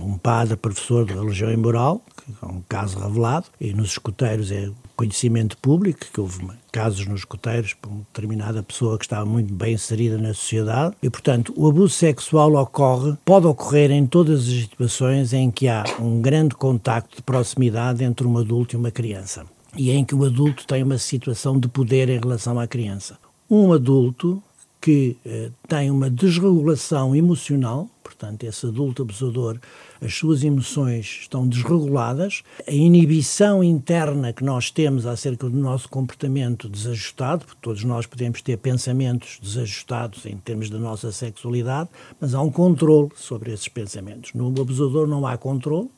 um 0.00 0.18
padre 0.18 0.56
professor 0.56 1.04
de 1.04 1.12
religião 1.12 1.52
e 1.52 1.56
moral, 1.56 2.00
que 2.16 2.32
é 2.42 2.48
um 2.48 2.62
caso 2.66 2.98
revelado, 2.98 3.46
e 3.60 3.72
nos 3.74 3.90
escuteiros 3.90 4.50
é 4.50 4.70
conhecimento 4.96 5.58
público, 5.58 6.00
que 6.10 6.20
houve 6.20 6.48
casos 6.72 7.06
nos 7.06 7.24
coteiros 7.24 7.74
por 7.74 7.90
uma 7.90 7.98
determinada 7.98 8.62
pessoa 8.62 8.96
que 8.96 9.04
estava 9.04 9.26
muito 9.26 9.52
bem 9.52 9.74
inserida 9.74 10.16
na 10.16 10.32
sociedade 10.32 10.96
e, 11.02 11.10
portanto, 11.10 11.52
o 11.54 11.68
abuso 11.68 11.92
sexual 11.92 12.54
ocorre, 12.54 13.14
pode 13.24 13.46
ocorrer 13.46 13.90
em 13.90 14.06
todas 14.06 14.40
as 14.40 14.54
situações 14.54 15.34
em 15.34 15.50
que 15.50 15.68
há 15.68 15.84
um 16.00 16.22
grande 16.22 16.54
contacto 16.54 17.16
de 17.16 17.22
proximidade 17.22 18.02
entre 18.02 18.26
um 18.26 18.38
adulto 18.38 18.74
e 18.74 18.78
uma 18.78 18.90
criança 18.90 19.44
e 19.76 19.90
em 19.90 20.04
que 20.04 20.14
o 20.14 20.24
adulto 20.24 20.66
tem 20.66 20.82
uma 20.82 20.98
situação 20.98 21.58
de 21.60 21.68
poder 21.68 22.08
em 22.08 22.18
relação 22.18 22.58
à 22.58 22.66
criança. 22.66 23.18
Um 23.48 23.72
adulto 23.72 24.42
que 24.80 25.16
eh, 25.24 25.50
tem 25.68 25.90
uma 25.90 26.08
desregulação 26.08 27.14
emocional, 27.14 27.88
portanto, 28.02 28.44
esse 28.44 28.66
adulto 28.66 29.02
abusador, 29.02 29.58
as 30.00 30.14
suas 30.14 30.44
emoções 30.44 31.18
estão 31.22 31.46
desreguladas, 31.46 32.42
a 32.66 32.72
inibição 32.72 33.64
interna 33.64 34.32
que 34.32 34.44
nós 34.44 34.70
temos 34.70 35.06
acerca 35.06 35.48
do 35.48 35.56
nosso 35.56 35.88
comportamento 35.88 36.68
desajustado, 36.68 37.44
porque 37.44 37.60
todos 37.60 37.82
nós 37.84 38.06
podemos 38.06 38.40
ter 38.42 38.56
pensamentos 38.58 39.38
desajustados 39.42 40.24
em 40.26 40.36
termos 40.36 40.70
da 40.70 40.78
nossa 40.78 41.10
sexualidade, 41.10 41.88
mas 42.20 42.34
há 42.34 42.40
um 42.40 42.50
controle 42.50 43.10
sobre 43.16 43.52
esses 43.52 43.68
pensamentos. 43.68 44.32
No 44.34 44.48
abusador 44.48 45.06
não 45.06 45.26
há 45.26 45.36
controle, 45.36 45.88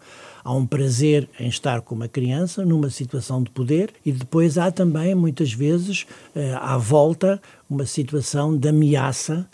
há 0.43 0.53
um 0.55 0.67
prazer 0.67 1.29
em 1.39 1.49
estar 1.49 1.81
com 1.81 1.95
uma 1.95 2.09
criança 2.09 2.65
numa 2.65 2.91
situação 2.91 3.43
de 3.43 3.51
poder 3.51 3.93
e 4.05 4.13
depois 4.13 4.59
há 4.59 4.71
também, 4.71 5.15
muitas 5.15 5.53
vezes, 5.53 6.07
eh, 6.35 6.55
à 6.61 6.77
volta, 6.77 7.41
uma 7.69 7.87
situação 7.87 8.57
de 8.57 8.69
ameaça 8.69 9.49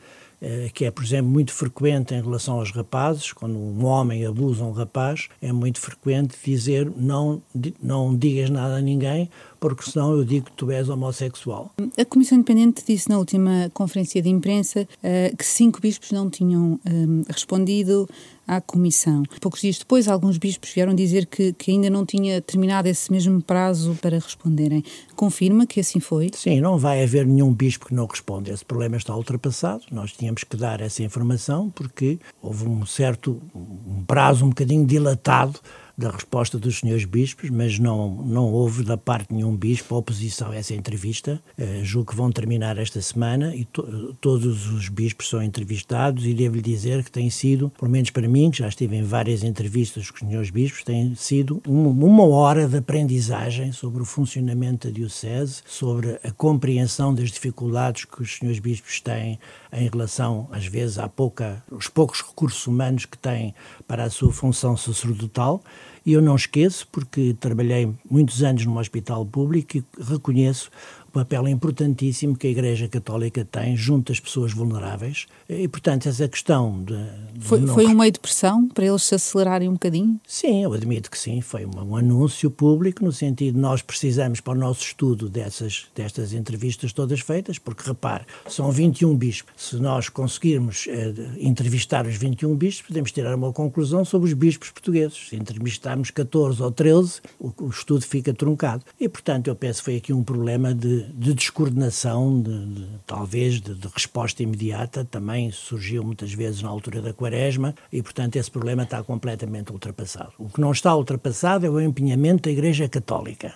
eh, 0.46 0.70
que 0.74 0.84
é, 0.84 0.90
por 0.90 1.02
exemplo, 1.02 1.30
muito 1.30 1.52
frequente 1.52 2.14
em 2.14 2.20
relação 2.20 2.58
aos 2.58 2.70
rapazes, 2.70 3.32
quando 3.32 3.56
um 3.56 3.82
homem 3.86 4.26
abusa 4.26 4.62
um 4.62 4.72
rapaz, 4.72 5.28
é 5.40 5.50
muito 5.50 5.80
frequente 5.80 6.36
dizer 6.44 6.92
não, 6.94 7.42
não 7.82 8.14
digas 8.14 8.50
nada 8.50 8.76
a 8.76 8.80
ninguém, 8.80 9.30
porque 9.58 9.90
senão 9.90 10.12
eu 10.12 10.22
digo 10.22 10.44
que 10.44 10.52
tu 10.52 10.70
és 10.70 10.90
homossexual. 10.90 11.72
A 11.98 12.04
Comissão 12.04 12.36
Independente 12.36 12.84
disse 12.86 13.08
na 13.08 13.16
última 13.16 13.70
conferência 13.72 14.20
de 14.20 14.28
imprensa 14.28 14.82
uh, 14.82 15.34
que 15.34 15.46
cinco 15.46 15.80
bispos 15.80 16.12
não 16.12 16.28
tinham 16.28 16.78
um, 16.86 17.22
respondido 17.26 18.06
à 18.46 18.60
Comissão. 18.60 19.22
Poucos 19.40 19.60
dias 19.60 19.78
depois, 19.78 20.08
alguns 20.08 20.38
bispos 20.38 20.70
vieram 20.70 20.94
dizer 20.94 21.26
que, 21.26 21.52
que 21.52 21.70
ainda 21.70 21.88
não 21.88 22.04
tinha 22.04 22.40
terminado 22.40 22.88
esse 22.88 23.10
mesmo 23.10 23.40
prazo 23.42 23.96
para 24.00 24.18
responderem. 24.18 24.84
Confirma 25.14 25.66
que 25.66 25.80
assim 25.80 26.00
foi? 26.00 26.30
Sim, 26.34 26.60
não 26.60 26.78
vai 26.78 27.02
haver 27.02 27.26
nenhum 27.26 27.52
bispo 27.52 27.86
que 27.86 27.94
não 27.94 28.06
responda. 28.06 28.50
Esse 28.50 28.64
problema 28.64 28.96
está 28.96 29.14
ultrapassado. 29.16 29.82
Nós 29.90 30.12
tínhamos 30.12 30.44
que 30.44 30.56
dar 30.56 30.80
essa 30.80 31.02
informação 31.02 31.70
porque 31.70 32.18
houve 32.42 32.66
um 32.68 32.84
certo 32.84 33.40
um 33.54 34.04
prazo 34.04 34.44
um 34.44 34.48
bocadinho 34.48 34.86
dilatado 34.86 35.60
da 35.96 36.10
resposta 36.10 36.58
dos 36.58 36.80
senhores 36.80 37.04
bispos, 37.04 37.50
mas 37.50 37.78
não, 37.78 38.10
não 38.24 38.52
houve 38.52 38.82
da 38.82 38.96
parte 38.96 39.28
de 39.28 39.36
nenhum 39.36 39.56
bispo 39.56 39.94
oposição 39.94 40.50
a 40.50 40.56
essa 40.56 40.74
entrevista. 40.74 41.40
Uh, 41.56 41.84
julgo 41.84 42.10
que 42.10 42.16
vão 42.16 42.32
terminar 42.32 42.76
esta 42.78 43.00
semana 43.00 43.54
e 43.54 43.64
to, 43.64 44.14
todos 44.20 44.68
os 44.68 44.88
bispos 44.88 45.28
são 45.28 45.42
entrevistados 45.42 46.26
e 46.26 46.34
devo-lhe 46.34 46.62
dizer 46.62 47.04
que 47.04 47.10
tem 47.10 47.30
sido, 47.30 47.70
pelo 47.78 47.90
menos 47.90 48.10
para 48.10 48.26
mim, 48.26 48.50
que 48.50 48.58
já 48.58 48.68
estive 48.68 48.96
em 48.96 49.04
várias 49.04 49.44
entrevistas 49.44 50.10
com 50.10 50.16
os 50.16 50.20
senhores 50.20 50.50
bispos, 50.50 50.82
tem 50.82 51.14
sido 51.14 51.62
uma, 51.66 52.24
hora 52.24 52.66
de 52.66 52.76
aprendizagem 52.76 53.70
sobre 53.72 54.02
o 54.02 54.04
funcionamento 54.04 54.88
da 54.88 54.94
Diocese, 54.94 55.62
sobre 55.66 56.18
a 56.24 56.30
compreensão 56.32 57.14
das 57.14 57.30
dificuldades 57.30 58.04
que 58.04 58.22
os 58.22 58.36
senhores 58.36 58.58
bispos 58.58 59.00
têm 59.00 59.38
em 59.72 59.88
relação, 59.88 60.48
às 60.50 60.66
vezes, 60.66 60.98
à 60.98 61.08
pouca, 61.08 61.62
os 61.70 61.88
poucos 61.88 62.22
recursos 62.22 62.66
humanos 62.66 63.06
que 63.06 63.18
têm 63.18 63.54
para 63.86 64.04
a 64.04 64.10
sua 64.10 64.32
função 64.32 64.76
sacerdotal 64.76 65.62
e 66.04 66.12
eu 66.12 66.20
não 66.20 66.36
esqueço, 66.36 66.86
porque 66.92 67.34
trabalhei 67.38 67.90
muitos 68.08 68.42
anos 68.42 68.66
num 68.66 68.78
hospital 68.78 69.24
público 69.24 69.78
e 69.78 69.84
reconheço 69.98 70.70
papel 71.14 71.46
importantíssimo 71.46 72.36
que 72.36 72.48
a 72.48 72.50
Igreja 72.50 72.88
Católica 72.88 73.44
tem 73.44 73.76
junto 73.76 74.10
às 74.10 74.18
pessoas 74.18 74.52
vulneráveis. 74.52 75.26
E, 75.48 75.68
portanto, 75.68 76.08
essa 76.08 76.26
questão 76.26 76.82
de. 76.82 76.96
de 77.32 77.44
foi, 77.46 77.60
não... 77.60 77.72
foi 77.72 77.86
um 77.86 77.94
meio 77.94 78.10
de 78.10 78.18
pressão 78.18 78.68
para 78.68 78.84
eles 78.84 79.04
se 79.04 79.14
acelerarem 79.14 79.68
um 79.68 79.74
bocadinho? 79.74 80.20
Sim, 80.26 80.64
eu 80.64 80.72
admito 80.72 81.08
que 81.10 81.18
sim. 81.18 81.40
Foi 81.40 81.64
um, 81.64 81.70
um 81.90 81.96
anúncio 81.96 82.50
público, 82.50 83.04
no 83.04 83.12
sentido 83.12 83.54
de 83.54 83.60
nós 83.60 83.80
precisamos 83.80 84.40
para 84.40 84.54
o 84.54 84.56
nosso 84.56 84.82
estudo 84.82 85.28
dessas, 85.28 85.86
destas 85.94 86.32
entrevistas 86.32 86.92
todas 86.92 87.20
feitas, 87.20 87.58
porque 87.58 87.86
repare, 87.86 88.24
são 88.48 88.72
21 88.72 89.16
bispos. 89.16 89.54
Se 89.56 89.76
nós 89.76 90.08
conseguirmos 90.08 90.86
eh, 90.88 91.14
entrevistar 91.38 92.06
os 92.06 92.16
21 92.16 92.56
bispos, 92.56 92.88
podemos 92.88 93.12
tirar 93.12 93.34
uma 93.36 93.52
conclusão 93.52 94.04
sobre 94.04 94.28
os 94.28 94.34
bispos 94.34 94.70
portugueses. 94.70 95.28
Se 95.28 95.36
entrevistarmos 95.36 96.10
14 96.10 96.60
ou 96.60 96.72
13, 96.72 97.20
o, 97.38 97.52
o 97.60 97.68
estudo 97.68 98.02
fica 98.02 98.34
truncado. 98.34 98.82
E, 98.98 99.08
portanto, 99.08 99.46
eu 99.46 99.54
penso 99.54 99.78
que 99.80 99.84
foi 99.84 99.96
aqui 99.96 100.12
um 100.12 100.24
problema 100.24 100.74
de 100.74 101.03
de, 101.12 101.34
descoordenação, 101.34 102.40
de, 102.40 102.66
de 102.66 102.86
talvez 103.06 103.60
de, 103.60 103.74
de, 103.74 103.88
resposta 103.88 104.42
imediata, 104.42 105.04
também 105.04 105.50
surgiu 105.50 106.02
muitas 106.02 106.32
vezes 106.32 106.62
na 106.62 106.68
altura 106.68 107.02
da 107.02 107.12
quaresma 107.12 107.74
e, 107.92 108.02
portanto, 108.02 108.36
esse 108.36 108.50
problema 108.50 108.84
está 108.84 109.02
completamente 109.02 109.72
ultrapassado. 109.72 110.32
O 110.38 110.48
que 110.48 110.60
não 110.60 110.72
está 110.72 110.94
ultrapassado 110.94 111.66
é 111.66 111.68
o 111.68 111.80
empenhamento 111.80 112.44
da 112.44 112.50
Igreja 112.50 112.88
Católica. 112.88 113.54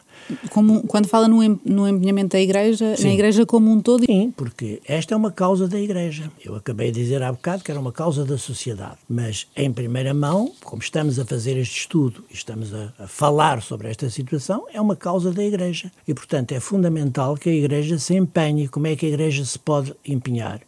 Como, 0.51 0.83
quando 0.87 1.07
fala 1.09 1.27
no, 1.27 1.39
no 1.65 1.89
empenhamento 1.89 2.37
da 2.37 2.41
Igreja, 2.41 2.97
Sim. 2.97 3.05
na 3.05 3.15
Igreja 3.15 3.47
como 3.47 3.71
um 3.71 3.81
todo? 3.81 4.05
Sim, 4.05 4.33
porque 4.37 4.81
esta 4.87 5.15
é 5.15 5.17
uma 5.17 5.31
causa 5.31 5.67
da 5.67 5.81
Igreja. 5.81 6.31
Eu 6.45 6.55
acabei 6.55 6.91
de 6.91 7.01
dizer 7.01 7.23
há 7.23 7.33
bocado 7.33 7.65
que 7.65 7.71
era 7.71 7.81
uma 7.81 7.93
causa 7.93 8.25
da 8.25 8.37
sociedade, 8.37 8.99
mas 9.09 9.47
em 9.57 9.73
primeira 9.73 10.13
mão, 10.13 10.53
como 10.63 10.83
estamos 10.83 11.19
a 11.19 11.25
fazer 11.25 11.57
este 11.57 11.79
estudo 11.79 12.25
e 12.31 12.35
estamos 12.35 12.75
a, 12.75 12.93
a 12.99 13.07
falar 13.07 13.63
sobre 13.63 13.89
esta 13.89 14.11
situação, 14.11 14.67
é 14.73 14.81
uma 14.81 14.97
causa 14.97 15.33
da 15.33 15.43
Igreja. 15.43 15.91
E, 16.07 16.13
portanto, 16.13 16.53
é 16.53 16.61
fundamental 16.61 17.37
que 17.37 17.49
a 17.49 17.55
Igreja 17.55 17.99
se 17.99 18.15
empenhe. 18.15 18.69
Como 18.69 18.87
é 18.87 18.97
que 18.97 19.07
a 19.07 19.09
Igreja 19.09 19.45
se 19.45 19.59
pode 19.59 19.95
empenhar? 20.07 20.61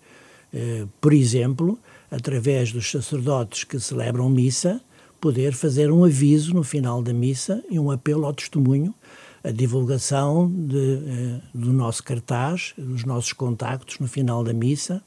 Uh, 0.52 0.88
por 1.00 1.12
exemplo, 1.12 1.78
através 2.10 2.72
dos 2.72 2.90
sacerdotes 2.90 3.64
que 3.64 3.78
celebram 3.78 4.28
missa, 4.28 4.80
poder 5.20 5.52
fazer 5.52 5.92
um 5.92 6.04
aviso 6.04 6.54
no 6.54 6.64
final 6.64 7.02
da 7.02 7.12
missa 7.12 7.62
e 7.70 7.78
um 7.78 7.90
apelo 7.90 8.24
ao 8.24 8.32
testemunho, 8.32 8.94
a 9.42 9.50
divulgação 9.50 10.50
de, 10.50 10.76
uh, 10.76 11.40
do 11.54 11.72
nosso 11.72 12.02
cartaz, 12.02 12.74
dos 12.76 13.04
nossos 13.04 13.32
contactos 13.32 13.98
no 13.98 14.08
final 14.08 14.44
da 14.44 14.52
missa, 14.52 15.02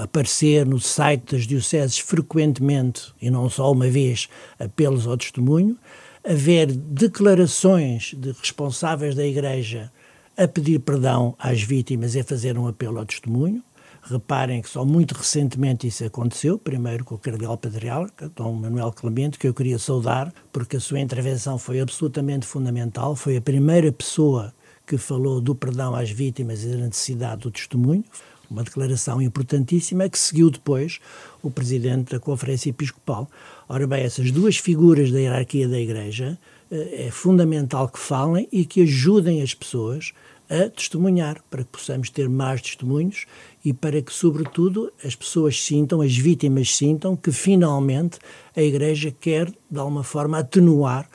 aparecer 0.00 0.64
no 0.66 0.80
site 0.80 1.32
das 1.32 1.46
dioceses 1.46 1.98
frequentemente, 1.98 3.12
e 3.20 3.30
não 3.30 3.48
só 3.48 3.70
uma 3.70 3.88
vez, 3.88 4.28
apelos 4.58 5.06
ao 5.06 5.16
testemunho, 5.16 5.76
haver 6.24 6.66
declarações 6.72 8.14
de 8.16 8.32
responsáveis 8.32 9.14
da 9.14 9.24
Igreja 9.24 9.92
a 10.36 10.46
pedir 10.46 10.80
perdão 10.80 11.34
às 11.38 11.62
vítimas 11.62 12.14
e 12.14 12.20
a 12.20 12.24
fazer 12.24 12.58
um 12.58 12.66
apelo 12.66 12.98
ao 12.98 13.06
testemunho. 13.06 13.62
Reparem 14.08 14.62
que 14.62 14.68
só 14.68 14.84
muito 14.84 15.16
recentemente 15.16 15.88
isso 15.88 16.04
aconteceu, 16.04 16.56
primeiro 16.56 17.04
com 17.04 17.16
o 17.16 17.18
Cardeal 17.18 17.58
Patriarca, 17.58 18.30
Dom 18.36 18.52
Manuel 18.52 18.92
Clemente, 18.92 19.36
que 19.36 19.48
eu 19.48 19.52
queria 19.52 19.80
saudar, 19.80 20.32
porque 20.52 20.76
a 20.76 20.80
sua 20.80 21.00
intervenção 21.00 21.58
foi 21.58 21.80
absolutamente 21.80 22.46
fundamental, 22.46 23.16
foi 23.16 23.36
a 23.36 23.40
primeira 23.40 23.90
pessoa 23.90 24.54
que 24.86 24.96
falou 24.96 25.40
do 25.40 25.56
perdão 25.56 25.92
às 25.96 26.08
vítimas 26.08 26.62
e 26.62 26.68
da 26.68 26.76
necessidade 26.76 27.42
do 27.42 27.50
testemunho, 27.50 28.04
uma 28.48 28.62
declaração 28.62 29.20
importantíssima 29.20 30.08
que 30.08 30.16
seguiu 30.16 30.50
depois 30.50 31.00
o 31.42 31.50
presidente 31.50 32.12
da 32.12 32.20
Conferência 32.20 32.70
Episcopal. 32.70 33.28
Ora 33.68 33.88
bem, 33.88 34.04
essas 34.04 34.30
duas 34.30 34.56
figuras 34.56 35.10
da 35.10 35.18
hierarquia 35.18 35.66
da 35.66 35.80
Igreja 35.80 36.38
eh, 36.70 37.06
é 37.08 37.10
fundamental 37.10 37.88
que 37.88 37.98
falem 37.98 38.48
e 38.52 38.64
que 38.64 38.82
ajudem 38.82 39.42
as 39.42 39.52
pessoas 39.52 40.12
a 40.48 40.70
testemunhar, 40.70 41.42
para 41.50 41.64
que 41.64 41.70
possamos 41.70 42.10
ter 42.10 42.28
mais 42.28 42.60
testemunhos 42.60 43.26
e 43.64 43.72
para 43.72 44.00
que, 44.00 44.12
sobretudo, 44.12 44.92
as 45.04 45.14
pessoas 45.14 45.62
sintam, 45.62 46.00
as 46.00 46.16
vítimas 46.16 46.74
sintam 46.76 47.16
que 47.16 47.32
finalmente 47.32 48.18
a 48.56 48.62
Igreja 48.62 49.14
quer, 49.20 49.52
de 49.70 49.78
alguma 49.78 50.04
forma, 50.04 50.38
atenuar 50.38 51.08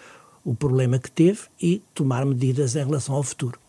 o 0.44 0.56
problema 0.56 1.00
que 1.00 1.10
teve 1.10 1.42
e 1.62 1.82
tomar 1.94 2.26
medidas 2.26 2.76
em 2.76 2.84
relação 2.84 3.16
ao 3.16 3.24
futuro. 3.24 3.60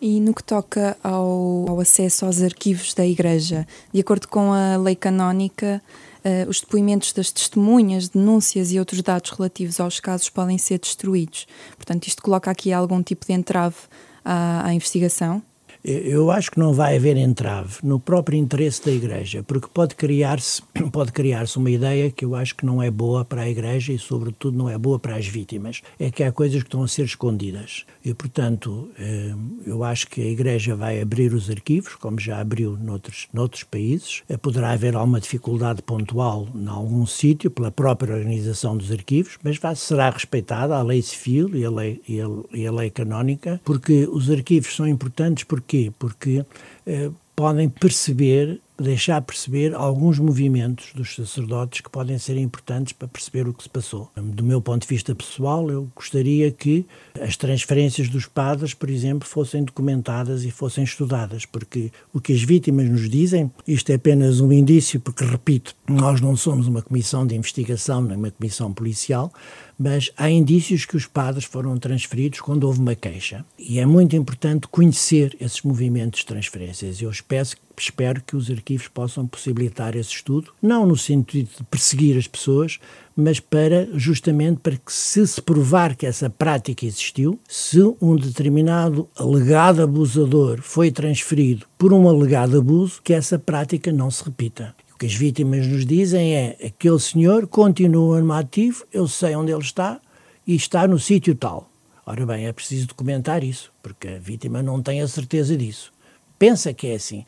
E 0.00 0.20
no 0.20 0.32
que 0.32 0.44
toca 0.44 0.96
ao, 1.02 1.68
ao 1.68 1.80
acesso 1.80 2.24
aos 2.24 2.40
arquivos 2.40 2.94
da 2.94 3.04
Igreja, 3.04 3.66
de 3.92 4.00
acordo 4.00 4.28
com 4.28 4.52
a 4.52 4.76
lei 4.76 4.94
canónica, 4.94 5.82
uh, 6.24 6.48
os 6.48 6.60
depoimentos 6.60 7.12
das 7.12 7.32
testemunhas, 7.32 8.08
denúncias 8.08 8.70
e 8.70 8.78
outros 8.78 9.02
dados 9.02 9.30
relativos 9.30 9.80
aos 9.80 9.98
casos 9.98 10.30
podem 10.30 10.56
ser 10.56 10.78
destruídos. 10.78 11.48
Portanto, 11.76 12.06
isto 12.06 12.22
coloca 12.22 12.48
aqui 12.48 12.72
algum 12.72 13.02
tipo 13.02 13.26
de 13.26 13.32
entrave 13.32 13.76
à, 14.24 14.66
à 14.66 14.72
investigação? 14.72 15.42
Eu 15.84 16.30
acho 16.30 16.50
que 16.50 16.58
não 16.58 16.72
vai 16.72 16.96
haver 16.96 17.16
entrave 17.16 17.76
no 17.82 18.00
próprio 18.00 18.38
interesse 18.38 18.84
da 18.84 18.92
Igreja, 18.92 19.42
porque 19.42 19.68
pode 19.72 19.94
criar-se 19.94 20.62
pode 20.92 21.12
criar-se 21.12 21.56
uma 21.56 21.70
ideia 21.70 22.10
que 22.10 22.24
eu 22.24 22.34
acho 22.34 22.54
que 22.54 22.66
não 22.66 22.82
é 22.82 22.90
boa 22.90 23.24
para 23.24 23.42
a 23.42 23.48
Igreja 23.48 23.92
e, 23.92 23.98
sobretudo, 23.98 24.56
não 24.56 24.68
é 24.68 24.76
boa 24.76 24.98
para 24.98 25.16
as 25.16 25.26
vítimas. 25.26 25.82
É 25.98 26.10
que 26.10 26.22
há 26.22 26.32
coisas 26.32 26.62
que 26.62 26.68
estão 26.68 26.82
a 26.82 26.88
ser 26.88 27.04
escondidas. 27.04 27.84
E, 28.04 28.12
portanto, 28.14 28.90
eh, 28.98 29.34
eu 29.66 29.84
acho 29.84 30.08
que 30.08 30.20
a 30.20 30.26
Igreja 30.26 30.74
vai 30.74 31.00
abrir 31.00 31.32
os 31.32 31.50
arquivos, 31.50 31.94
como 31.94 32.18
já 32.18 32.40
abriu 32.40 32.76
noutros, 32.76 33.28
noutros 33.32 33.64
países. 33.64 34.22
Eh, 34.28 34.36
poderá 34.36 34.70
haver 34.70 34.96
alguma 34.96 35.20
dificuldade 35.20 35.82
pontual 35.82 36.48
em 36.54 36.68
algum 36.68 37.06
sítio, 37.06 37.50
pela 37.50 37.70
própria 37.70 38.14
organização 38.14 38.76
dos 38.76 38.90
arquivos, 38.90 39.38
mas 39.42 39.58
vai, 39.58 39.74
será 39.76 40.10
respeitada 40.10 40.76
a 40.76 40.82
lei 40.82 41.02
civil 41.02 41.54
e 41.54 41.64
a 41.64 41.70
lei, 41.70 42.00
e 42.08 42.20
a, 42.20 42.26
e 42.52 42.66
a 42.66 42.72
lei 42.72 42.90
canónica, 42.90 43.60
porque 43.64 44.08
os 44.10 44.30
arquivos 44.30 44.74
são 44.74 44.86
importantes 44.86 45.44
porque 45.44 45.67
Porquê? 45.68 45.92
Porque 45.98 46.46
eh, 46.86 47.10
podem 47.36 47.68
perceber, 47.68 48.58
deixar 48.78 49.20
perceber 49.22 49.74
alguns 49.74 50.18
movimentos 50.18 50.92
dos 50.94 51.14
sacerdotes 51.14 51.80
que 51.80 51.90
podem 51.90 52.18
ser 52.18 52.36
importantes 52.36 52.92
para 52.92 53.08
perceber 53.08 53.48
o 53.48 53.52
que 53.52 53.64
se 53.64 53.68
passou. 53.68 54.10
Do 54.16 54.44
meu 54.44 54.60
ponto 54.60 54.82
de 54.82 54.88
vista 54.88 55.14
pessoal, 55.14 55.68
eu 55.70 55.90
gostaria 55.94 56.50
que 56.50 56.86
as 57.20 57.36
transferências 57.36 58.08
dos 58.08 58.26
padres, 58.26 58.74
por 58.74 58.88
exemplo, 58.88 59.28
fossem 59.28 59.64
documentadas 59.64 60.44
e 60.44 60.50
fossem 60.50 60.84
estudadas, 60.84 61.44
porque 61.44 61.90
o 62.12 62.20
que 62.20 62.32
as 62.32 62.42
vítimas 62.42 62.88
nos 62.88 63.08
dizem, 63.10 63.50
isto 63.66 63.90
é 63.90 63.94
apenas 63.94 64.40
um 64.40 64.52
indício, 64.52 65.00
porque, 65.00 65.24
repito, 65.24 65.74
nós 65.88 66.20
não 66.20 66.36
somos 66.36 66.68
uma 66.68 66.82
comissão 66.82 67.26
de 67.26 67.34
investigação, 67.34 68.02
nem 68.02 68.16
uma 68.16 68.30
comissão 68.30 68.72
policial, 68.72 69.32
mas 69.78 70.10
há 70.16 70.30
indícios 70.30 70.84
que 70.84 70.96
os 70.96 71.06
padres 71.06 71.44
foram 71.44 71.78
transferidos 71.78 72.40
quando 72.40 72.64
houve 72.64 72.80
uma 72.80 72.94
queixa. 72.94 73.44
E 73.58 73.78
é 73.78 73.86
muito 73.86 74.16
importante 74.16 74.66
conhecer 74.68 75.36
esses 75.40 75.62
movimentos 75.62 76.20
de 76.20 76.26
transferências. 76.26 77.00
Eu 77.00 77.10
espero, 77.10 77.48
espero 77.82 78.22
que 78.22 78.36
os 78.36 78.50
arquivos 78.50 78.88
possam 78.88 79.26
possibilitar 79.26 79.96
esse 79.96 80.10
estudo, 80.10 80.52
não 80.60 80.86
no 80.86 80.96
sentido 80.96 81.48
de 81.56 81.64
perseguir 81.64 82.16
as 82.16 82.26
pessoas, 82.26 82.78
mas 83.16 83.40
para 83.40 83.88
justamente 83.94 84.60
para 84.60 84.76
que 84.76 84.92
se 84.92 85.26
se 85.26 85.42
provar 85.42 85.96
que 85.96 86.06
essa 86.06 86.30
prática 86.30 86.86
existiu, 86.86 87.38
se 87.48 87.80
um 88.00 88.16
determinado 88.16 89.08
alegado 89.16 89.82
abusador 89.82 90.60
foi 90.62 90.90
transferido 90.90 91.66
por 91.76 91.92
um 91.92 92.08
alegado 92.08 92.58
abuso, 92.58 93.00
que 93.02 93.12
essa 93.12 93.38
prática 93.38 93.92
não 93.92 94.10
se 94.10 94.24
repita. 94.24 94.74
O 94.94 94.98
que 94.98 95.06
as 95.06 95.14
vítimas 95.14 95.66
nos 95.66 95.84
dizem 95.84 96.34
é 96.34 96.56
aquele 96.66 96.98
senhor 96.98 97.46
continua 97.46 98.20
no 98.20 98.32
ativo, 98.32 98.84
eu 98.92 99.06
sei 99.08 99.34
onde 99.34 99.52
ele 99.52 99.62
está 99.62 100.00
e 100.46 100.54
está 100.54 100.86
no 100.86 100.98
sítio 100.98 101.34
tal. 101.34 101.70
Ora 102.06 102.24
bem, 102.24 102.46
é 102.46 102.52
preciso 102.52 102.86
documentar 102.86 103.44
isso, 103.44 103.70
porque 103.82 104.08
a 104.08 104.18
vítima 104.18 104.62
não 104.62 104.82
tem 104.82 105.02
a 105.02 105.06
certeza 105.08 105.56
disso. 105.56 105.92
Pensa 106.38 106.72
que 106.72 106.86
é 106.86 106.94
assim. 106.94 107.24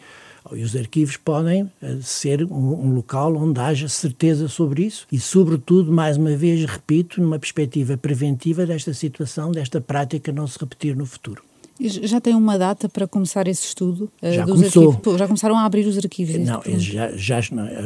E 0.53 0.63
os 0.63 0.75
arquivos 0.75 1.17
podem 1.17 1.71
eh, 1.81 1.99
ser 2.03 2.45
um, 2.45 2.87
um, 2.87 2.95
local 2.95 3.35
onde 3.37 3.61
haja 3.61 3.89
certeza 3.89 4.49
sobre 4.49 4.85
isso 4.85 5.07
e, 5.11 5.19
sobretudo, 5.19 5.93
mais 5.93 6.17
uma 6.17 6.37
vez, 6.37 6.65
repito, 6.65 7.21
numa 7.21 7.39
perspectiva 7.39 7.97
preventiva 7.97 8.67
desta 8.67 8.93
situação, 8.93 9.53
desta 9.53 9.81
prática 9.81 10.33
não 10.33 10.47
se 10.47 10.59
repetir 10.59 10.97
no 10.97 11.07
futuro. 11.07 11.50
Já 11.81 12.21
tem 12.21 12.35
uma 12.35 12.59
data 12.59 12.89
para 12.89 13.07
começar 13.07 13.49
esse 13.49 13.67
estudo? 13.67 14.11
Uh, 14.23 14.33
já 14.33 14.47
começou. 14.47 14.93
Arquivos? 14.93 15.19
Já 15.19 15.27
começaram 15.27 15.57
a 15.57 15.65
abrir 15.65 15.87
os 15.87 15.97
arquivos? 15.97 16.37
Não, 16.37 16.63
já, 16.79 17.11
já 17.17 17.41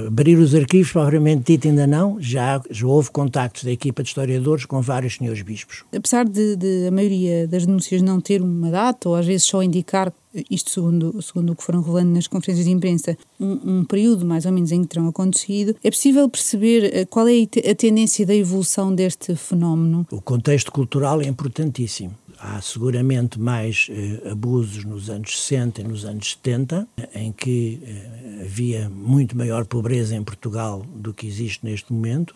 abrir 0.07 0.37
os 0.37 0.55
arquivos, 0.55 0.93
propriamente 0.93 1.53
dito, 1.53 1.69
ainda 1.69 1.87
não. 1.87 2.21
Já, 2.21 2.61
já 2.71 2.87
houve 2.87 3.11
contactos 3.11 3.65
da 3.65 3.71
equipa 3.71 4.03
de 4.03 4.09
historiadores 4.09 4.65
com 4.65 4.81
vários 4.81 5.17
senhores 5.17 5.43
bispos. 5.43 5.85
Apesar 5.95 6.25
de, 6.25 6.57
de, 6.57 6.89
a 6.89 6.91
maioria 6.91 7.47
das 7.47 7.67
denúncias 7.67 8.03
não 8.03 8.21
ter 8.21 8.43
uma 8.43 8.71
data, 8.71 9.09
ou 9.09 9.15
às 9.15 9.27
vezes 9.27 9.45
só 9.45 9.63
indicar, 9.63 10.13
isto 10.51 10.71
segundo, 10.71 11.23
segundo 11.23 11.53
o 11.53 11.57
que 11.57 11.63
foram 11.63 11.81
rolando 11.81 12.11
nas 12.11 12.27
conferências 12.27 12.67
de 12.67 12.73
imprensa, 12.73 13.17
um, 13.39 13.79
um 13.79 13.85
período 13.85 14.25
mais 14.25 14.45
ou 14.45 14.53
menos 14.53 14.73
em 14.73 14.83
que 14.83 14.89
terão 14.89 15.07
acontecido, 15.07 15.77
é 15.83 15.91
possível 15.91 16.29
perceber 16.29 16.91
eh, 16.93 17.05
qual 17.05 17.29
é 17.29 17.35
a 17.71 17.75
tendência 17.75 18.27
da 18.27 18.35
evolução 18.35 18.93
deste 18.93 19.37
fenómeno? 19.37 20.07
O 20.11 20.21
contexto 20.21 20.73
cultural 20.73 21.21
é 21.21 21.27
importantíssimo 21.27 22.15
Há 22.47 22.61
seguramente 22.61 23.41
mais 23.41 23.87
eh, 23.91 24.31
abusos 24.31 24.85
nos 24.85 25.09
anos 25.09 25.41
60 25.47 25.81
e 25.81 25.85
nos 25.85 26.05
anos 26.05 26.33
70, 26.33 26.87
em 27.15 27.33
que 27.33 27.81
eh, 27.83 28.43
havia 28.43 28.87
muito 28.91 29.35
maior 29.35 29.65
pobreza 29.65 30.15
em 30.15 30.23
Portugal 30.23 30.85
do 30.95 31.15
que 31.15 31.27
existe 31.27 31.65
neste 31.65 31.91
momento, 31.91 32.35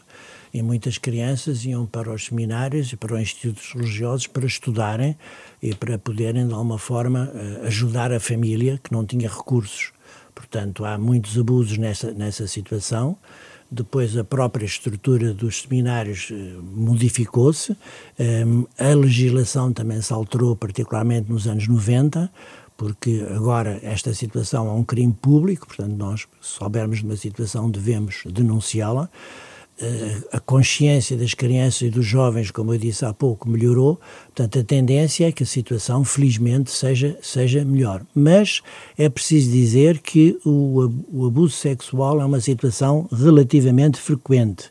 e 0.53 0.63
muitas 0.63 0.97
crianças 0.97 1.63
iam 1.67 1.85
para 1.85 2.11
os 2.11 2.25
seminários 2.25 2.91
e 2.91 2.97
para 2.97 3.17
os 3.17 3.21
institutos 3.21 3.71
religiosos 3.75 4.27
para 4.27 4.47
estudarem 4.47 5.15
e 5.63 5.75
para 5.75 5.99
poderem, 5.99 6.49
de 6.49 6.55
alguma 6.55 6.79
forma, 6.79 7.31
eh, 7.35 7.67
ajudar 7.67 8.11
a 8.11 8.19
família 8.19 8.81
que 8.83 8.91
não 8.91 9.05
tinha 9.05 9.29
recursos. 9.29 9.93
Portanto, 10.35 10.87
há 10.87 10.97
muitos 10.97 11.37
abusos 11.39 11.77
nessa, 11.77 12.13
nessa 12.13 12.47
situação 12.47 13.19
depois 13.71 14.17
a 14.17 14.25
própria 14.25 14.65
estrutura 14.65 15.33
dos 15.35 15.63
seminários 15.63 16.29
eh, 16.31 16.35
modificou-se, 16.75 17.77
ehm, 18.19 18.65
a 18.79 18.95
legislação 18.95 19.73
também 19.73 20.01
se 20.01 20.13
alterou, 20.13 20.57
particularmente 20.57 21.31
nos 21.31 21.47
anos 21.47 21.69
90, 21.69 22.31
porque 22.77 23.27
agora 23.35 23.79
esta 23.83 24.15
situação 24.15 24.69
é 24.69 24.73
um 24.73 24.85
crime 24.85 25.13
público, 25.13 25.67
portanto 25.67 25.95
nós, 25.97 26.21
se 26.41 26.59
soubermos 26.59 26.99
de 26.99 27.05
uma 27.05 27.17
situação, 27.17 27.71
devemos 27.71 28.23
denunciá-la. 28.25 29.11
Eh, 29.81 30.23
a 30.33 30.41
consciência 30.41 31.17
das 31.17 31.35
crianças 31.35 31.83
e 31.83 31.91
dos 31.91 32.05
jovens, 32.05 32.51
como 32.51 32.75
eu 32.75 32.79
disse 32.79 33.05
há 33.05 33.13
pouco, 33.13 33.49
melhorou. 33.49 34.01
Portanto, 34.27 34.59
a 34.59 34.65
tendência 34.65 35.29
é 35.29 35.33
que 35.33 35.45
a 35.45 35.47
situação, 35.47 36.03
felizmente, 36.03 36.71
seja, 36.73 37.17
seja 37.23 37.65
melhor. 37.65 38.03
Mas 38.13 38.61
é 38.97 39.09
preciso 39.09 39.53
dizer 39.53 39.99
que 39.99 40.37
o, 40.45 40.91
o 41.13 41.27
abuso 41.27 41.55
sexual 41.55 42.21
é 42.21 42.25
uma 42.25 42.41
situação 42.41 43.09
relativamente 43.13 44.01
frequente. 44.01 44.69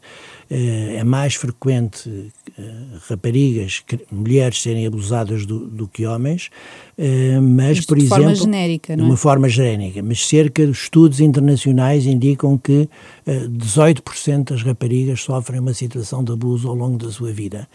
Eh, 0.50 0.98
é 0.98 1.04
mais 1.06 1.36
frequente 1.36 2.32
eh, 2.58 2.62
raparigas, 3.08 3.84
mulheres 4.12 4.62
serem 4.62 4.86
abusadas 4.86 5.46
do, 5.46 5.68
do 5.68 5.88
que 5.88 6.06
homens, 6.06 6.50
eh, 6.98 7.40
mas, 7.40 7.86
por 7.86 7.98
de 7.98 8.06
exemplo. 8.06 8.24
De 8.24 8.24
forma 8.24 8.36
genérica, 8.36 8.96
não 8.96 9.04
é? 9.04 9.06
De 9.06 9.12
uma 9.12 9.18
forma 9.18 9.50
genérica, 9.50 10.02
mas 10.02 10.26
cerca 10.26 10.66
de 10.66 10.72
estudos 10.72 11.20
internacionais 11.20 12.06
indicam 12.06 12.58
que 12.58 12.90
18% 13.26 14.52
das 14.52 14.64
raparigas 14.64 15.22
sofrem 15.22 15.60
uma 15.60 15.74
situação 15.74 16.24
de 16.24 16.32
abuso 16.32 16.70
ao 16.70 16.76
longo 16.76 16.98
da 16.98 17.12
sua 17.12 17.32
vida. 17.32 17.68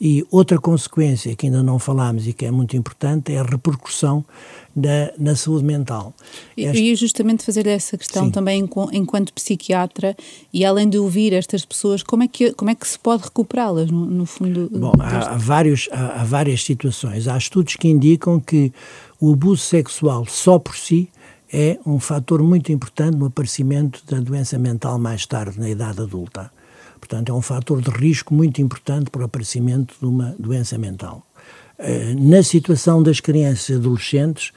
E 0.00 0.24
outra 0.30 0.58
consequência 0.58 1.34
que 1.34 1.46
ainda 1.46 1.62
não 1.62 1.78
falámos 1.78 2.28
e 2.28 2.32
que 2.32 2.44
é 2.44 2.50
muito 2.50 2.76
importante 2.76 3.32
é 3.32 3.38
a 3.38 3.42
repercussão 3.42 4.24
na, 4.76 5.10
na 5.18 5.34
saúde 5.34 5.64
mental. 5.64 6.14
E 6.56 6.64
este... 6.64 6.82
ia 6.82 6.94
justamente 6.94 7.44
fazer-lhe 7.44 7.70
essa 7.70 7.98
questão 7.98 8.26
Sim. 8.26 8.30
também 8.30 8.68
enquanto 8.92 9.32
psiquiatra 9.32 10.16
e 10.52 10.64
além 10.64 10.88
de 10.88 10.98
ouvir 10.98 11.32
estas 11.32 11.64
pessoas, 11.64 12.02
como 12.02 12.22
é 12.22 12.28
que, 12.28 12.52
como 12.52 12.70
é 12.70 12.74
que 12.74 12.86
se 12.86 12.98
pode 12.98 13.24
recuperá-las 13.24 13.90
no, 13.90 14.06
no, 14.06 14.24
fundo? 14.24 14.70
Bom, 14.72 14.92
há, 15.00 15.32
há, 15.32 15.36
vários, 15.36 15.88
há, 15.90 16.20
há 16.20 16.24
várias 16.24 16.62
situações. 16.62 17.26
Há 17.26 17.36
estudos 17.36 17.74
que 17.74 17.88
indicam 17.88 18.38
que 18.38 18.67
o 19.20 19.32
abuso 19.32 19.62
sexual 19.62 20.26
só 20.26 20.58
por 20.58 20.76
si 20.76 21.10
é 21.52 21.78
um 21.86 21.98
fator 21.98 22.42
muito 22.42 22.70
importante 22.72 23.16
no 23.16 23.26
aparecimento 23.26 24.02
da 24.06 24.20
doença 24.20 24.58
mental 24.58 24.98
mais 24.98 25.26
tarde, 25.26 25.58
na 25.58 25.68
idade 25.68 26.00
adulta. 26.00 26.50
Portanto, 26.98 27.30
é 27.30 27.32
um 27.32 27.40
fator 27.40 27.80
de 27.80 27.90
risco 27.90 28.34
muito 28.34 28.60
importante 28.60 29.10
para 29.10 29.22
o 29.22 29.24
aparecimento 29.24 29.94
de 29.98 30.06
uma 30.06 30.34
doença 30.38 30.76
mental. 30.76 31.24
Eh, 31.78 32.14
na 32.14 32.42
situação 32.42 33.02
das 33.02 33.20
crianças 33.20 33.68
e 33.68 33.74
adolescentes, 33.74 34.52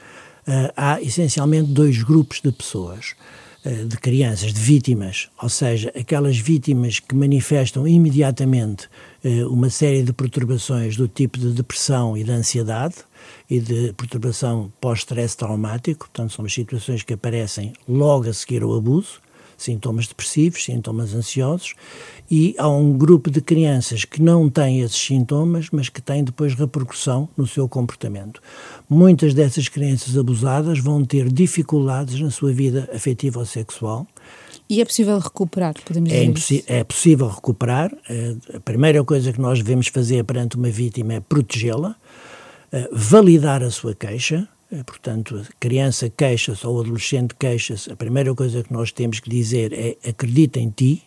eh, 0.46 0.72
há 0.76 1.00
essencialmente 1.00 1.70
dois 1.70 2.02
grupos 2.02 2.40
de 2.42 2.50
pessoas 2.50 3.14
eh, 3.64 3.84
de 3.84 3.96
crianças, 3.96 4.52
de 4.52 4.60
vítimas, 4.60 5.30
ou 5.40 5.48
seja, 5.48 5.92
aquelas 5.96 6.36
vítimas 6.36 6.98
que 6.98 7.14
manifestam 7.14 7.86
imediatamente 7.86 8.88
uma 9.48 9.70
série 9.70 10.02
de 10.02 10.12
perturbações 10.12 10.96
do 10.96 11.06
tipo 11.06 11.38
de 11.38 11.52
depressão 11.52 12.16
e 12.16 12.24
de 12.24 12.32
ansiedade 12.32 12.96
e 13.48 13.60
de 13.60 13.92
perturbação 13.92 14.72
pós-stress 14.80 15.36
traumático, 15.36 16.08
portanto, 16.10 16.32
são 16.32 16.44
as 16.44 16.52
situações 16.52 17.02
que 17.02 17.14
aparecem 17.14 17.72
logo 17.88 18.28
a 18.28 18.32
seguir 18.32 18.62
ao 18.62 18.74
abuso, 18.74 19.20
sintomas 19.62 20.06
depressivos, 20.06 20.64
sintomas 20.64 21.14
ansiosos, 21.14 21.74
e 22.30 22.54
há 22.58 22.68
um 22.68 22.92
grupo 22.96 23.30
de 23.30 23.40
crianças 23.40 24.04
que 24.04 24.20
não 24.22 24.48
têm 24.48 24.80
esses 24.80 24.98
sintomas, 24.98 25.68
mas 25.70 25.88
que 25.88 26.00
têm 26.00 26.24
depois 26.24 26.54
repercussão 26.54 27.28
no 27.36 27.46
seu 27.46 27.68
comportamento. 27.68 28.40
Muitas 28.88 29.34
dessas 29.34 29.68
crianças 29.68 30.16
abusadas 30.16 30.78
vão 30.78 31.04
ter 31.04 31.30
dificuldades 31.30 32.20
na 32.20 32.30
sua 32.30 32.52
vida 32.52 32.88
afetiva 32.92 33.38
ou 33.38 33.46
sexual. 33.46 34.06
E 34.68 34.80
é 34.80 34.84
possível 34.84 35.18
recuperar, 35.18 35.74
podemos 35.84 36.10
é 36.10 36.24
dizer 36.26 36.64
É 36.66 36.82
possível 36.82 37.28
recuperar. 37.28 37.94
Eh, 38.08 38.36
a 38.54 38.60
primeira 38.60 39.04
coisa 39.04 39.32
que 39.32 39.40
nós 39.40 39.58
devemos 39.58 39.88
fazer 39.88 40.24
perante 40.24 40.56
uma 40.56 40.70
vítima 40.70 41.14
é 41.14 41.20
protegê-la, 41.20 41.94
validar 42.90 43.62
a 43.62 43.70
sua 43.70 43.94
queixa, 43.94 44.48
eh, 44.72 44.82
Portanto, 44.84 45.36
a 45.36 45.52
criança 45.60 46.08
queixa-se 46.08 46.66
ou 46.66 46.76
o 46.76 46.80
adolescente 46.80 47.34
queixa-se, 47.38 47.92
a 47.92 47.96
primeira 47.96 48.34
coisa 48.34 48.62
que 48.62 48.72
nós 48.72 48.90
temos 48.90 49.20
que 49.20 49.28
dizer 49.28 49.72
é 49.74 50.08
acredita 50.08 50.58
em 50.58 50.70
ti, 50.70 51.02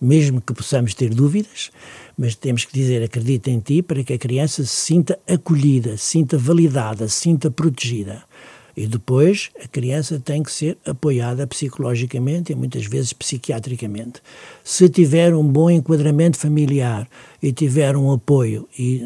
mesmo 0.00 0.40
que 0.40 0.54
possamos 0.54 0.94
ter 0.94 1.12
dúvidas, 1.12 1.70
mas 2.16 2.34
temos 2.36 2.64
que 2.64 2.72
dizer 2.72 3.02
acredita 3.02 3.50
em 3.50 3.58
ti 3.58 3.82
para 3.82 4.04
que 4.04 4.12
a 4.12 4.18
criança 4.18 4.64
se 4.64 4.76
sinta 4.76 5.18
acolhida, 5.28 5.96
se 5.96 6.06
sinta 6.06 6.38
validada, 6.38 7.08
se 7.08 7.16
sinta 7.16 7.50
protegida. 7.50 8.22
E 8.76 8.86
depois 8.86 9.50
a 9.62 9.68
criança 9.68 10.20
tem 10.20 10.42
que 10.42 10.52
ser 10.52 10.78
apoiada 10.86 11.46
psicologicamente 11.46 12.52
e 12.52 12.54
muitas 12.54 12.86
vezes 12.86 13.12
psiquiatricamente. 13.12 14.20
Se 14.62 14.88
tiver 14.88 15.34
um 15.34 15.44
bom 15.44 15.70
enquadramento 15.70 16.38
familiar 16.38 17.08
e 17.42 17.52
tiver 17.52 17.96
um 17.96 18.12
apoio 18.12 18.68
e 18.78 19.02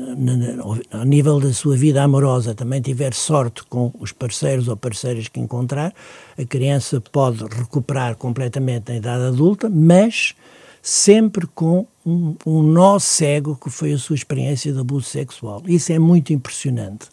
a 0.91 1.05
nível 1.05 1.41
da 1.41 1.53
sua 1.53 1.77
vida 1.77 2.03
amorosa 2.03 2.55
também 2.55 2.81
tiver 2.81 3.15
sorte 3.15 3.65
com 3.65 3.93
os 3.99 4.13
parceiros 4.13 4.69
ou 4.69 4.77
parceiras 4.77 5.29
que 5.29 5.41
encontrar, 5.41 5.95
a 6.39 6.45
criança 6.45 7.01
pode 7.01 7.45
recuperar 7.45 8.17
completamente 8.17 8.91
na 8.91 8.97
idade 8.97 9.25
adulta, 9.25 9.69
mas 9.71 10.35
sempre 10.83 11.47
com 11.47 11.87
um, 12.05 12.37
um 12.45 12.63
nó 12.63 12.99
cego 12.99 13.57
que 13.57 13.71
foi 13.71 13.93
a 13.93 13.99
sua 13.99 14.15
experiência 14.15 14.73
de 14.73 14.79
abuso 14.79 15.09
sexual. 15.09 15.63
Isso 15.67 15.93
é 15.93 15.99
muito 15.99 16.33
impressionante 16.33 17.09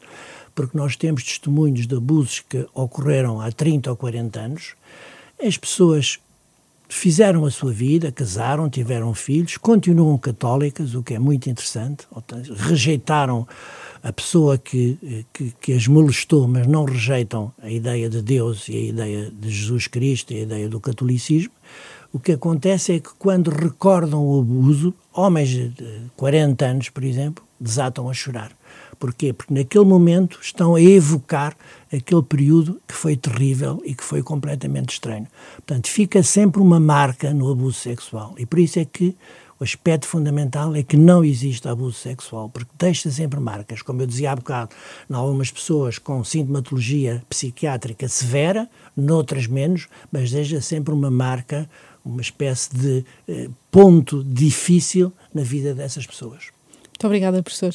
porque 0.54 0.78
nós 0.78 0.96
temos 0.96 1.24
testemunhos 1.24 1.88
de 1.88 1.96
abusos 1.96 2.40
que 2.42 2.68
ocorreram 2.74 3.42
há 3.42 3.52
30 3.52 3.90
ou 3.90 3.96
40 3.96 4.40
anos. 4.40 4.74
As 5.42 5.58
pessoas 5.58 6.20
fizeram 6.92 7.46
a 7.46 7.52
sua 7.52 7.72
vida, 7.72 8.12
casaram, 8.12 8.70
tiveram 8.70 9.14
filhos, 9.14 9.58
continuam 9.58 10.18
católicas, 10.18 10.94
o 10.94 11.02
que 11.02 11.14
é 11.14 11.20
muito 11.20 11.50
interessante, 11.50 12.06
rejeitaram 12.58 13.48
a 14.04 14.12
pessoa 14.12 14.58
que, 14.58 15.26
que, 15.32 15.54
que, 15.62 15.74
as 15.74 15.88
molestou, 15.88 16.48
mas 16.48 16.68
não 16.68 16.84
rejeitam 16.84 17.52
a 17.62 17.70
ideia 17.70 18.10
de 18.10 18.22
Deus 18.22 18.68
e 18.68 18.76
a 18.76 18.82
ideia 18.82 19.32
de 19.32 19.50
Jesus 19.50 19.88
Cristo 19.88 20.34
e 20.34 20.40
a 20.40 20.42
ideia 20.42 20.68
do 20.68 20.80
catolicismo. 20.80 21.54
O 22.12 22.20
que 22.20 22.34
acontece 22.34 22.94
é 22.94 23.00
que 23.00 23.12
quando 23.18 23.50
recordam 23.50 24.26
o 24.26 24.42
abuso, 24.42 24.94
homens 25.14 25.50
de 25.50 25.74
40 26.18 26.66
anos, 26.66 26.90
por 26.90 27.06
exemplo, 27.06 27.44
desatam 27.60 28.10
a 28.10 28.14
chorar. 28.14 28.52
Porquê? 29.02 29.34
Porque 29.34 29.52
naquele 29.52 29.84
momento 29.84 30.38
estão 30.40 30.76
a 30.76 30.82
evocar 30.82 31.58
aquele 31.92 32.22
período 32.22 32.80
que 32.88 32.94
foi 32.94 33.18
terrível 33.18 33.82
e 33.84 33.96
que 33.96 34.04
foi 34.04 34.22
completamente 34.22 34.92
estranho. 34.92 35.26
Portanto, 35.56 35.88
fica 35.88 36.22
sempre 36.22 36.62
uma 36.62 36.80
marca 36.80 37.34
no 37.34 37.52
abuso 37.52 37.80
sexual. 37.80 38.36
E 38.38 38.46
por 38.46 38.60
isso 38.60 38.78
é 38.78 38.86
que 38.86 39.18
o 39.60 39.64
aspecto 39.64 40.08
fundamental 40.08 40.76
é 40.76 40.84
que 40.84 40.96
não 40.96 41.26
existe 41.26 41.68
abuso 41.68 41.98
sexual, 41.98 42.48
porque 42.50 42.70
deixa 42.78 43.10
sempre 43.10 43.40
marcas. 43.40 43.82
Como 43.82 44.04
eu 44.04 44.06
dizia 44.06 44.34
há 44.34 44.36
bocado, 44.36 44.70
em 45.10 45.16
algumas 45.16 45.50
pessoas 45.50 45.98
com 45.98 46.24
sintomatologia 46.24 47.24
psiquiátrica 47.28 48.08
severa, 48.08 48.70
noutras 48.96 49.48
menos, 49.48 49.88
mas 50.12 50.30
deixa 50.30 50.62
sempre 50.62 50.94
uma 50.94 51.10
marca, 51.10 51.68
uma 52.06 52.22
espécie 52.22 52.70
de 52.72 53.04
eh, 53.28 53.50
ponto 53.72 54.24
difícil 54.24 55.12
na 55.34 55.42
vida 55.42 55.74
dessas 55.74 56.06
pessoas. 56.06 56.50
Muito 56.88 57.08
obrigada, 57.08 57.42
professor. 57.42 57.74